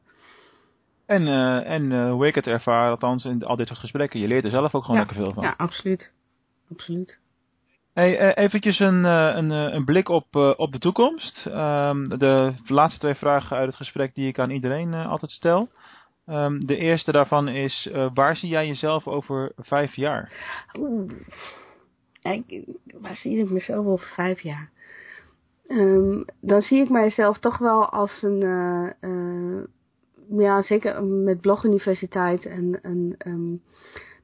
En, 1.07 1.27
en 1.65 2.09
hoe 2.11 2.27
ik 2.27 2.35
het 2.35 2.47
ervaar, 2.47 2.91
althans 2.91 3.25
in 3.25 3.45
al 3.45 3.57
dit 3.57 3.67
soort 3.67 3.79
gesprekken, 3.79 4.21
je 4.21 4.27
leert 4.27 4.45
er 4.45 4.51
zelf 4.51 4.75
ook 4.75 4.85
gewoon 4.85 5.01
ja. 5.01 5.07
lekker 5.07 5.25
veel 5.25 5.35
van. 5.35 5.43
Ja, 5.43 5.55
absoluut. 5.57 6.13
absoluut. 6.71 7.19
Hey, 7.93 8.35
eventjes 8.35 8.79
een, 8.79 9.05
een, 9.05 9.51
een 9.51 9.85
blik 9.85 10.09
op, 10.09 10.37
op 10.57 10.73
de 10.73 10.79
toekomst. 10.79 11.47
Um, 11.47 12.19
de 12.19 12.53
laatste 12.67 13.01
twee 13.01 13.15
vragen 13.15 13.57
uit 13.57 13.67
het 13.67 13.77
gesprek 13.77 14.15
die 14.15 14.29
ik 14.29 14.39
aan 14.39 14.51
iedereen 14.51 14.95
altijd 14.95 15.31
stel. 15.31 15.69
Um, 16.27 16.67
de 16.67 16.77
eerste 16.77 17.13
daarvan 17.13 17.49
is, 17.49 17.89
uh, 17.93 18.11
waar 18.15 18.37
zie 18.37 18.49
jij 18.49 18.67
jezelf 18.67 19.09
over 19.09 19.53
vijf 19.57 19.95
jaar? 19.95 20.33
Oeh, 20.79 21.11
ik, 22.21 22.65
waar 23.01 23.17
zie 23.17 23.39
ik 23.39 23.51
mezelf 23.51 23.87
over 23.87 24.07
vijf 24.07 24.41
jaar? 24.41 24.71
Um, 25.69 26.25
dan 26.41 26.61
zie 26.61 26.83
ik 26.83 26.91
mijzelf 26.91 27.39
toch 27.39 27.59
wel 27.59 27.89
als 27.89 28.23
een, 28.23 28.43
uh, 28.45 28.91
uh, 29.01 29.63
ja 30.39 30.63
zeker 30.63 31.05
met 31.05 31.41
bloguniversiteit 31.41 32.47
en, 32.47 32.79
en 32.83 33.15
um, 33.27 33.63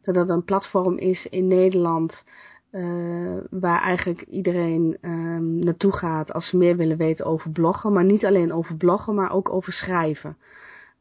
dat 0.02 0.14
dat 0.14 0.28
een 0.28 0.44
platform 0.44 0.98
is 0.98 1.26
in 1.26 1.46
Nederland 1.46 2.24
waar 3.50 3.80
eigenlijk 3.82 4.22
iedereen 4.22 4.96
naartoe 5.64 5.92
gaat 5.92 6.32
als 6.32 6.48
ze 6.48 6.56
meer 6.56 6.76
willen 6.76 6.96
weten 6.96 7.26
over 7.26 7.50
bloggen. 7.50 7.92
Maar 7.92 8.04
niet 8.04 8.24
alleen 8.24 8.52
over 8.52 8.76
bloggen, 8.76 9.14
maar 9.14 9.32
ook 9.32 9.52
over 9.52 9.72
schrijven. 9.72 10.36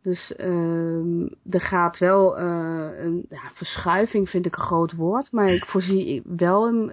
Dus 0.02 0.34
uh, 0.38 1.32
er 1.50 1.62
gaat 1.62 1.98
wel 1.98 2.40
uh, 2.40 3.04
een 3.04 3.26
ja, 3.30 3.52
verschuiving, 3.54 4.30
vind 4.30 4.46
ik 4.46 4.56
een 4.56 4.64
groot 4.64 4.96
woord. 4.96 5.32
Maar 5.32 5.50
ik 5.50 5.66
voorzie 5.66 6.22
wel 6.26 6.68
een, 6.68 6.92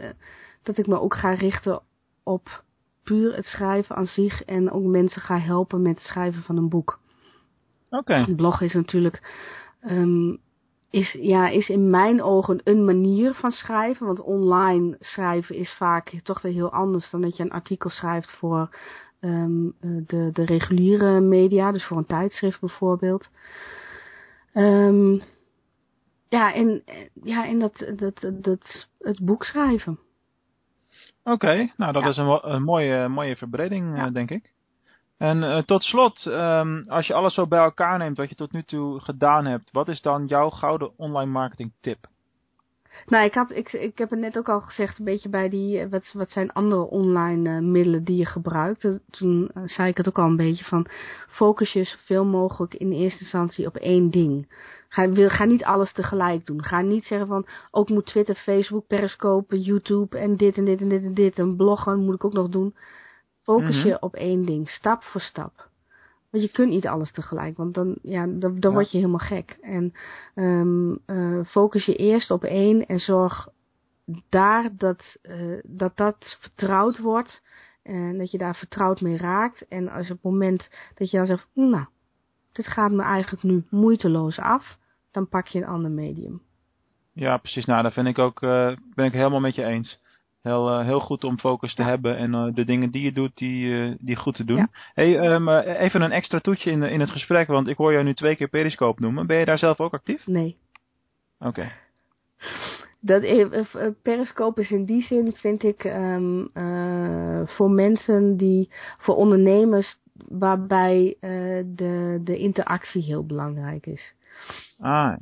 dat 0.62 0.78
ik 0.78 0.86
me 0.86 1.00
ook 1.00 1.14
ga 1.14 1.30
richten 1.30 1.80
op 2.22 2.62
puur 3.02 3.36
het 3.36 3.44
schrijven 3.44 3.96
aan 3.96 4.06
zich. 4.06 4.42
En 4.42 4.70
ook 4.70 4.84
mensen 4.84 5.22
ga 5.22 5.38
helpen 5.38 5.82
met 5.82 5.94
het 5.94 6.06
schrijven 6.06 6.42
van 6.42 6.56
een 6.56 6.68
boek. 6.68 6.98
Oké. 7.86 7.96
Okay. 7.96 8.24
Een 8.28 8.36
blog 8.36 8.60
is 8.60 8.72
natuurlijk... 8.72 9.22
Um, 9.88 10.42
is, 10.90 11.12
ja, 11.12 11.48
is 11.48 11.68
in 11.68 11.90
mijn 11.90 12.22
ogen 12.22 12.60
een 12.64 12.84
manier 12.84 13.34
van 13.34 13.50
schrijven. 13.50 14.06
Want 14.06 14.20
online 14.20 14.96
schrijven 14.98 15.56
is 15.56 15.74
vaak 15.78 16.20
toch 16.22 16.42
weer 16.42 16.52
heel 16.52 16.72
anders 16.72 17.10
dan 17.10 17.20
dat 17.20 17.36
je 17.36 17.42
een 17.42 17.50
artikel 17.50 17.90
schrijft 17.90 18.32
voor 18.32 18.68
um, 19.24 19.74
de, 20.06 20.30
de 20.32 20.44
reguliere 20.44 21.20
media, 21.20 21.72
dus 21.72 21.86
voor 21.86 21.96
een 21.96 22.06
tijdschrift 22.06 22.60
bijvoorbeeld. 22.60 23.30
Um, 24.54 25.22
ja, 26.28 26.52
en, 26.52 26.82
ja, 27.22 27.46
en 27.46 27.58
dat, 27.58 27.92
dat, 27.96 28.30
dat, 28.32 28.88
het 28.98 29.24
boek 29.24 29.44
schrijven. 29.44 29.98
Oké, 31.22 31.32
okay, 31.32 31.72
nou 31.76 31.92
dat 31.92 32.02
ja. 32.02 32.08
is 32.08 32.16
een, 32.16 32.38
een, 32.42 32.62
mooie, 32.62 33.08
mooie 33.08 33.36
verbreding, 33.36 33.96
ja. 33.96 34.06
uh, 34.06 34.12
denk 34.12 34.30
ik. 34.30 34.52
En 35.16 35.42
uh, 35.42 35.58
tot 35.58 35.82
slot, 35.82 36.26
um, 36.26 36.84
als 36.88 37.06
je 37.06 37.14
alles 37.14 37.34
zo 37.34 37.46
bij 37.46 37.58
elkaar 37.58 37.98
neemt 37.98 38.16
wat 38.16 38.28
je 38.28 38.34
tot 38.34 38.52
nu 38.52 38.62
toe 38.62 39.00
gedaan 39.00 39.44
hebt, 39.44 39.70
wat 39.70 39.88
is 39.88 40.00
dan 40.00 40.26
jouw 40.26 40.50
gouden 40.50 40.98
online 40.98 41.30
marketing 41.30 41.72
tip? 41.80 42.06
Nou, 43.06 43.24
ik, 43.24 43.34
had, 43.34 43.50
ik, 43.50 43.72
ik 43.72 43.98
heb 43.98 44.10
het 44.10 44.18
net 44.18 44.38
ook 44.38 44.48
al 44.48 44.60
gezegd, 44.60 44.98
een 44.98 45.04
beetje 45.04 45.28
bij 45.28 45.48
die, 45.48 45.88
wat, 45.88 46.10
wat 46.12 46.30
zijn 46.30 46.52
andere 46.52 46.80
online 46.80 47.50
uh, 47.50 47.58
middelen 47.58 48.04
die 48.04 48.16
je 48.16 48.26
gebruikt. 48.26 48.88
Toen 49.10 49.50
uh, 49.54 49.62
zei 49.66 49.88
ik 49.88 49.96
het 49.96 50.08
ook 50.08 50.18
al 50.18 50.26
een 50.26 50.36
beetje 50.36 50.64
van, 50.64 50.86
focus 51.28 51.72
je 51.72 51.84
zoveel 51.84 52.24
mogelijk 52.24 52.74
in 52.74 52.92
eerste 52.92 53.20
instantie 53.20 53.66
op 53.66 53.76
één 53.76 54.10
ding. 54.10 54.52
Ga, 54.88 55.08
wil, 55.08 55.28
ga 55.28 55.44
niet 55.44 55.64
alles 55.64 55.92
tegelijk 55.92 56.46
doen. 56.46 56.64
Ga 56.64 56.80
niet 56.80 57.04
zeggen 57.04 57.26
van, 57.26 57.46
ook 57.70 57.88
moet 57.88 58.06
Twitter, 58.06 58.34
Facebook, 58.34 58.86
Periscope, 58.86 59.60
YouTube 59.60 60.18
en 60.18 60.36
dit 60.36 60.56
en 60.56 60.64
dit 60.64 60.80
en 60.80 60.88
dit 60.88 61.02
en 61.02 61.14
dit 61.14 61.38
en 61.38 61.56
bloggen 61.56 62.04
moet 62.04 62.14
ik 62.14 62.24
ook 62.24 62.32
nog 62.32 62.48
doen. 62.48 62.74
Focus 63.42 63.74
mm 63.74 63.80
-hmm. 63.80 63.90
je 63.90 64.00
op 64.02 64.14
één 64.14 64.44
ding, 64.44 64.68
stap 64.68 65.02
voor 65.02 65.20
stap. 65.20 65.72
Want 66.34 66.46
je 66.46 66.52
kunt 66.52 66.70
niet 66.70 66.86
alles 66.86 67.12
tegelijk, 67.12 67.56
want 67.56 67.74
dan, 67.74 67.96
ja, 68.02 68.26
dan, 68.26 68.40
dan 68.40 68.70
ja. 68.70 68.70
word 68.70 68.90
je 68.90 68.96
helemaal 68.96 69.18
gek. 69.18 69.58
En 69.60 69.92
um, 70.34 70.98
uh, 71.06 71.44
focus 71.44 71.84
je 71.84 71.96
eerst 71.96 72.30
op 72.30 72.44
één 72.44 72.86
en 72.86 72.98
zorg 72.98 73.48
daar 74.28 74.76
dat, 74.76 75.16
uh, 75.22 75.60
dat 75.64 75.96
dat 75.96 76.36
vertrouwd 76.40 76.98
wordt. 76.98 77.42
En 77.82 78.18
dat 78.18 78.30
je 78.30 78.38
daar 78.38 78.54
vertrouwd 78.54 79.00
mee 79.00 79.16
raakt. 79.16 79.68
En 79.68 79.88
als 79.88 80.10
op 80.10 80.22
het 80.22 80.32
moment 80.32 80.70
dat 80.94 81.10
je 81.10 81.16
dan 81.16 81.26
zegt, 81.26 81.48
nou, 81.52 81.84
dit 82.52 82.66
gaat 82.66 82.92
me 82.92 83.02
eigenlijk 83.02 83.42
nu 83.42 83.64
moeiteloos 83.70 84.38
af, 84.38 84.78
dan 85.10 85.28
pak 85.28 85.46
je 85.46 85.58
een 85.58 85.68
ander 85.68 85.90
medium. 85.90 86.42
Ja, 87.12 87.36
precies. 87.36 87.64
Nou, 87.64 87.82
daar 87.82 87.92
vind 87.92 88.06
ik 88.06 88.18
ook, 88.18 88.42
uh, 88.42 88.76
ben 88.94 89.04
ik 89.04 89.12
helemaal 89.12 89.40
met 89.40 89.54
je 89.54 89.64
eens. 89.64 90.00
Heel, 90.44 90.80
heel 90.80 91.00
goed 91.00 91.24
om 91.24 91.38
focus 91.38 91.74
te 91.74 91.82
hebben 91.82 92.16
en 92.16 92.52
de 92.54 92.64
dingen 92.64 92.90
die 92.90 93.02
je 93.02 93.12
doet, 93.12 93.36
die, 93.36 93.96
die 94.00 94.16
goed 94.16 94.34
te 94.34 94.44
doen. 94.44 94.68
Hey, 94.94 95.32
um, 95.32 95.48
even 95.48 96.02
een 96.02 96.12
extra 96.12 96.38
toetje 96.38 96.70
in, 96.70 96.82
in 96.82 97.00
het 97.00 97.10
gesprek, 97.10 97.46
want 97.46 97.68
ik 97.68 97.76
hoor 97.76 97.92
jou 97.92 98.04
nu 98.04 98.14
twee 98.14 98.36
keer 98.36 98.48
Periscope 98.48 99.02
noemen. 99.02 99.26
Ben 99.26 99.38
je 99.38 99.44
daar 99.44 99.58
zelf 99.58 99.80
ook 99.80 99.92
actief? 99.92 100.26
Nee. 100.26 100.56
Oké. 101.38 101.72
Dat, 103.00 103.22
Periscope 104.02 104.60
is 104.60 104.70
in 104.70 104.84
die 104.84 105.02
zin, 105.02 105.32
vind 105.32 105.62
ik, 105.62 105.84
um, 105.84 106.50
voor 107.46 107.70
mensen 107.70 108.36
die, 108.36 108.70
voor 108.98 109.14
ondernemers 109.16 109.98
waarbij 110.28 111.16
uh, 111.20 111.64
de, 111.66 112.20
de 112.24 112.38
interactie 112.38 113.02
heel 113.02 113.26
belangrijk 113.26 113.86
is. 113.86 114.14
Ah. 114.78 115.16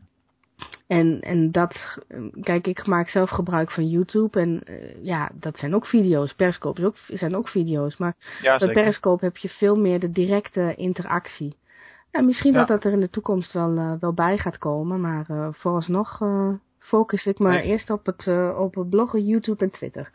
En, 0.86 1.20
en 1.20 1.52
dat, 1.52 1.98
kijk, 2.40 2.66
ik 2.66 2.86
maak 2.86 3.08
zelf 3.08 3.30
gebruik 3.30 3.70
van 3.70 3.88
YouTube 3.88 4.40
en 4.40 4.60
uh, 4.64 5.04
ja, 5.04 5.30
dat 5.34 5.58
zijn 5.58 5.74
ook 5.74 5.86
video's. 5.86 6.34
Periscope 6.34 6.80
is 6.80 6.86
ook, 6.86 6.96
zijn 7.06 7.36
ook 7.36 7.48
video's, 7.48 7.96
maar 7.96 8.14
ja, 8.42 8.58
bij 8.58 8.72
Periscope 8.72 9.24
heb 9.24 9.36
je 9.36 9.48
veel 9.48 9.76
meer 9.76 10.00
de 10.00 10.10
directe 10.10 10.74
interactie. 10.74 11.56
En 12.10 12.26
misschien 12.26 12.52
ja. 12.52 12.58
dat 12.58 12.68
dat 12.68 12.84
er 12.84 12.92
in 12.92 13.00
de 13.00 13.10
toekomst 13.10 13.52
wel, 13.52 13.76
uh, 13.76 13.92
wel 14.00 14.12
bij 14.12 14.38
gaat 14.38 14.58
komen, 14.58 15.00
maar 15.00 15.26
uh, 15.30 15.48
vooralsnog 15.50 16.20
focus 16.78 17.26
ik 17.26 17.38
me 17.38 17.48
nee. 17.48 17.62
eerst 17.62 17.90
op 17.90 18.06
het, 18.06 18.26
op 18.56 18.74
het 18.74 18.90
bloggen, 18.90 19.24
YouTube 19.24 19.64
en 19.64 19.70
Twitter. 19.70 20.10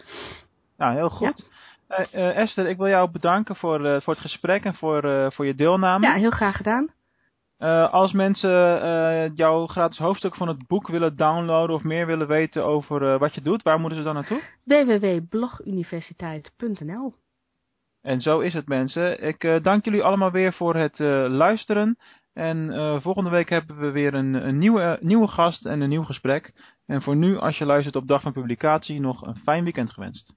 Nou, 0.78 0.96
heel 0.96 1.10
goed. 1.10 1.48
Ja? 1.88 2.34
Esther, 2.34 2.68
ik 2.68 2.78
wil 2.78 2.88
jou 2.88 3.12
bedanken 3.12 3.56
voor, 3.56 4.02
voor 4.02 4.14
het 4.14 4.22
gesprek 4.22 4.64
en 4.64 4.74
voor, 4.74 5.32
voor 5.34 5.46
je 5.46 5.56
deelname. 5.56 6.06
Ja, 6.06 6.14
heel 6.14 6.30
graag 6.30 6.58
gedaan. 6.58 6.96
Als 7.92 8.12
mensen 8.12 9.34
jouw 9.36 9.68
gratis 9.68 9.98
hoofdstuk 9.98 10.36
van 10.36 10.48
het 10.48 10.68
boek 10.68 10.88
willen 10.88 11.16
downloaden 11.16 11.76
of 11.76 11.84
meer 11.84 12.06
willen 12.06 12.28
weten 12.28 12.66
over 12.66 13.20
wat 13.20 13.34
je 13.34 13.42
doet, 13.42 13.64
waar 13.64 13.80
moeten 13.80 13.98
ze 13.98 14.04
dan 14.04 14.14
naartoe? 14.14 14.42
www.bloguniversiteit.nl 14.64 17.14
En 18.02 18.22
zo 18.22 18.40
is 18.40 18.54
het 18.54 18.68
mensen. 18.68 19.24
Ik 19.24 19.60
dank 19.64 19.86
jullie 19.86 20.04
allemaal 20.04 20.32
weer 20.32 20.54
voor 20.54 20.76
het 20.76 21.00
luisteren. 21.30 21.98
En 22.34 22.72
volgende 23.02 23.30
week 23.30 23.50
hebben 23.50 23.80
we 23.80 23.92
weer 23.92 24.14
een, 24.14 24.48
een 24.48 24.58
nieuwe, 24.58 24.98
nieuwe 25.00 25.28
gast 25.28 25.66
en 25.66 25.82
een 25.82 25.90
nieuw 25.90 26.04
gesprek. 26.04 26.54
En 26.86 27.02
voor 27.02 27.16
nu, 27.16 27.38
als 27.38 27.58
je 27.58 27.66
luistert 27.66 27.96
op 27.96 28.08
dag 28.08 28.22
van 28.22 28.32
publicatie, 28.32 29.00
nog 29.00 29.22
een 29.22 29.36
fijn 29.36 29.64
weekend 29.64 29.92
gewenst. 29.92 30.34